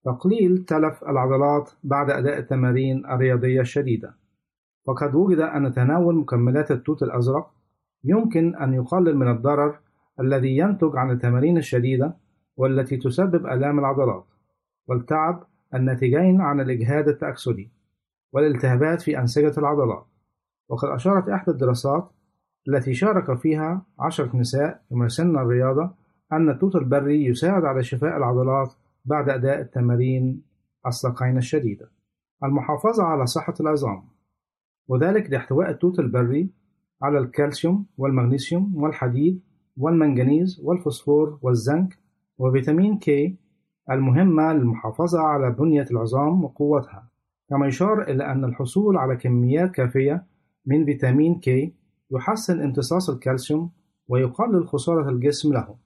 تقليل 0.05 0.64
تلف 0.64 1.05
العضلات 1.05 1.70
بعد 1.84 2.11
أداء 2.11 2.39
التمارين 2.39 3.07
الرياضية 3.07 3.61
الشديدة. 3.61 4.14
وقد 4.86 5.14
وجد 5.14 5.39
أن 5.39 5.72
تناول 5.72 6.14
مكملات 6.14 6.70
التوت 6.70 7.03
الأزرق 7.03 7.51
يمكن 8.05 8.55
أن 8.57 8.74
يقلل 8.74 9.16
من 9.16 9.30
الضرر 9.30 9.78
الذي 10.20 10.57
ينتج 10.57 10.97
عن 10.97 11.11
التمارين 11.11 11.59
الشديدة 11.59 12.16
والتي 12.59 12.96
تسبب 12.96 13.46
آلام 13.46 13.78
العضلات 13.78 14.24
والتعب 14.88 15.42
الناتجين 15.74 16.40
عن 16.40 16.61
الإجهاد 16.61 17.09
التأكسدي 17.09 17.70
والالتهابات 18.32 19.02
في 19.02 19.18
أنسجة 19.18 19.52
العضلات. 19.59 20.06
وقد 20.68 20.88
أشارت 20.88 21.28
إحدى 21.28 21.50
الدراسات 21.50 22.11
التي 22.68 22.94
شارك 22.94 23.38
فيها 23.38 23.82
عشرة 23.98 24.36
نساء 24.36 24.82
يمارسن 24.90 25.38
الرياضة 25.38 25.90
أن 26.32 26.50
التوت 26.50 26.76
البري 26.76 27.24
يساعد 27.24 27.64
على 27.64 27.82
شفاء 27.82 28.16
العضلات 28.16 28.72
بعد 29.04 29.28
أداء 29.28 29.61
التمارين 29.61 30.42
الساقين 30.86 31.36
الشديدة. 31.36 31.90
المحافظة 32.44 33.04
على 33.04 33.26
صحة 33.26 33.54
العظام 33.61 34.02
وذلك 34.88 35.30
لاحتواء 35.30 35.70
التوت 35.70 35.98
البري 35.98 36.50
على 37.02 37.18
الكالسيوم 37.18 37.86
والمغنيسيوم 37.98 38.76
والحديد 38.76 39.40
والمنغنيز 39.76 40.61
والفوسفور 40.64 41.38
والزنك 41.42 41.98
وفيتامين 42.39 42.99
K 42.99 43.36
المهمة 43.91 44.53
للمحافظة 44.53 45.20
على 45.20 45.51
بنية 45.51 45.86
العظام 45.91 46.45
وقوتها 46.45 47.09
كما 47.51 47.66
يشار 47.66 48.03
إلى 48.03 48.32
أن 48.32 48.45
الحصول 48.45 48.97
على 48.97 49.16
كميات 49.16 49.70
كافية 49.70 50.26
من 50.66 50.84
فيتامين 50.84 51.41
K 51.41 51.74
يحسن 52.11 52.61
امتصاص 52.62 53.11
الكالسيوم 53.11 53.70
ويقلل 54.09 54.68
خسارة 54.68 55.09
الجسم 55.09 55.53
له. 55.53 55.76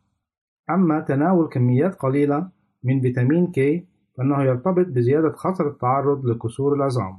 أما 0.71 1.01
تناول 1.01 1.49
كميات 1.49 1.95
قليلة 1.95 2.51
من 2.85 3.01
فيتامين 3.01 3.47
K 3.47 3.87
فإنه 4.19 4.43
يرتبط 4.43 4.87
بزيادة 4.87 5.33
خطر 5.33 5.69
التعرض 5.69 6.27
لكسور 6.27 6.75
العظام. 6.75 7.19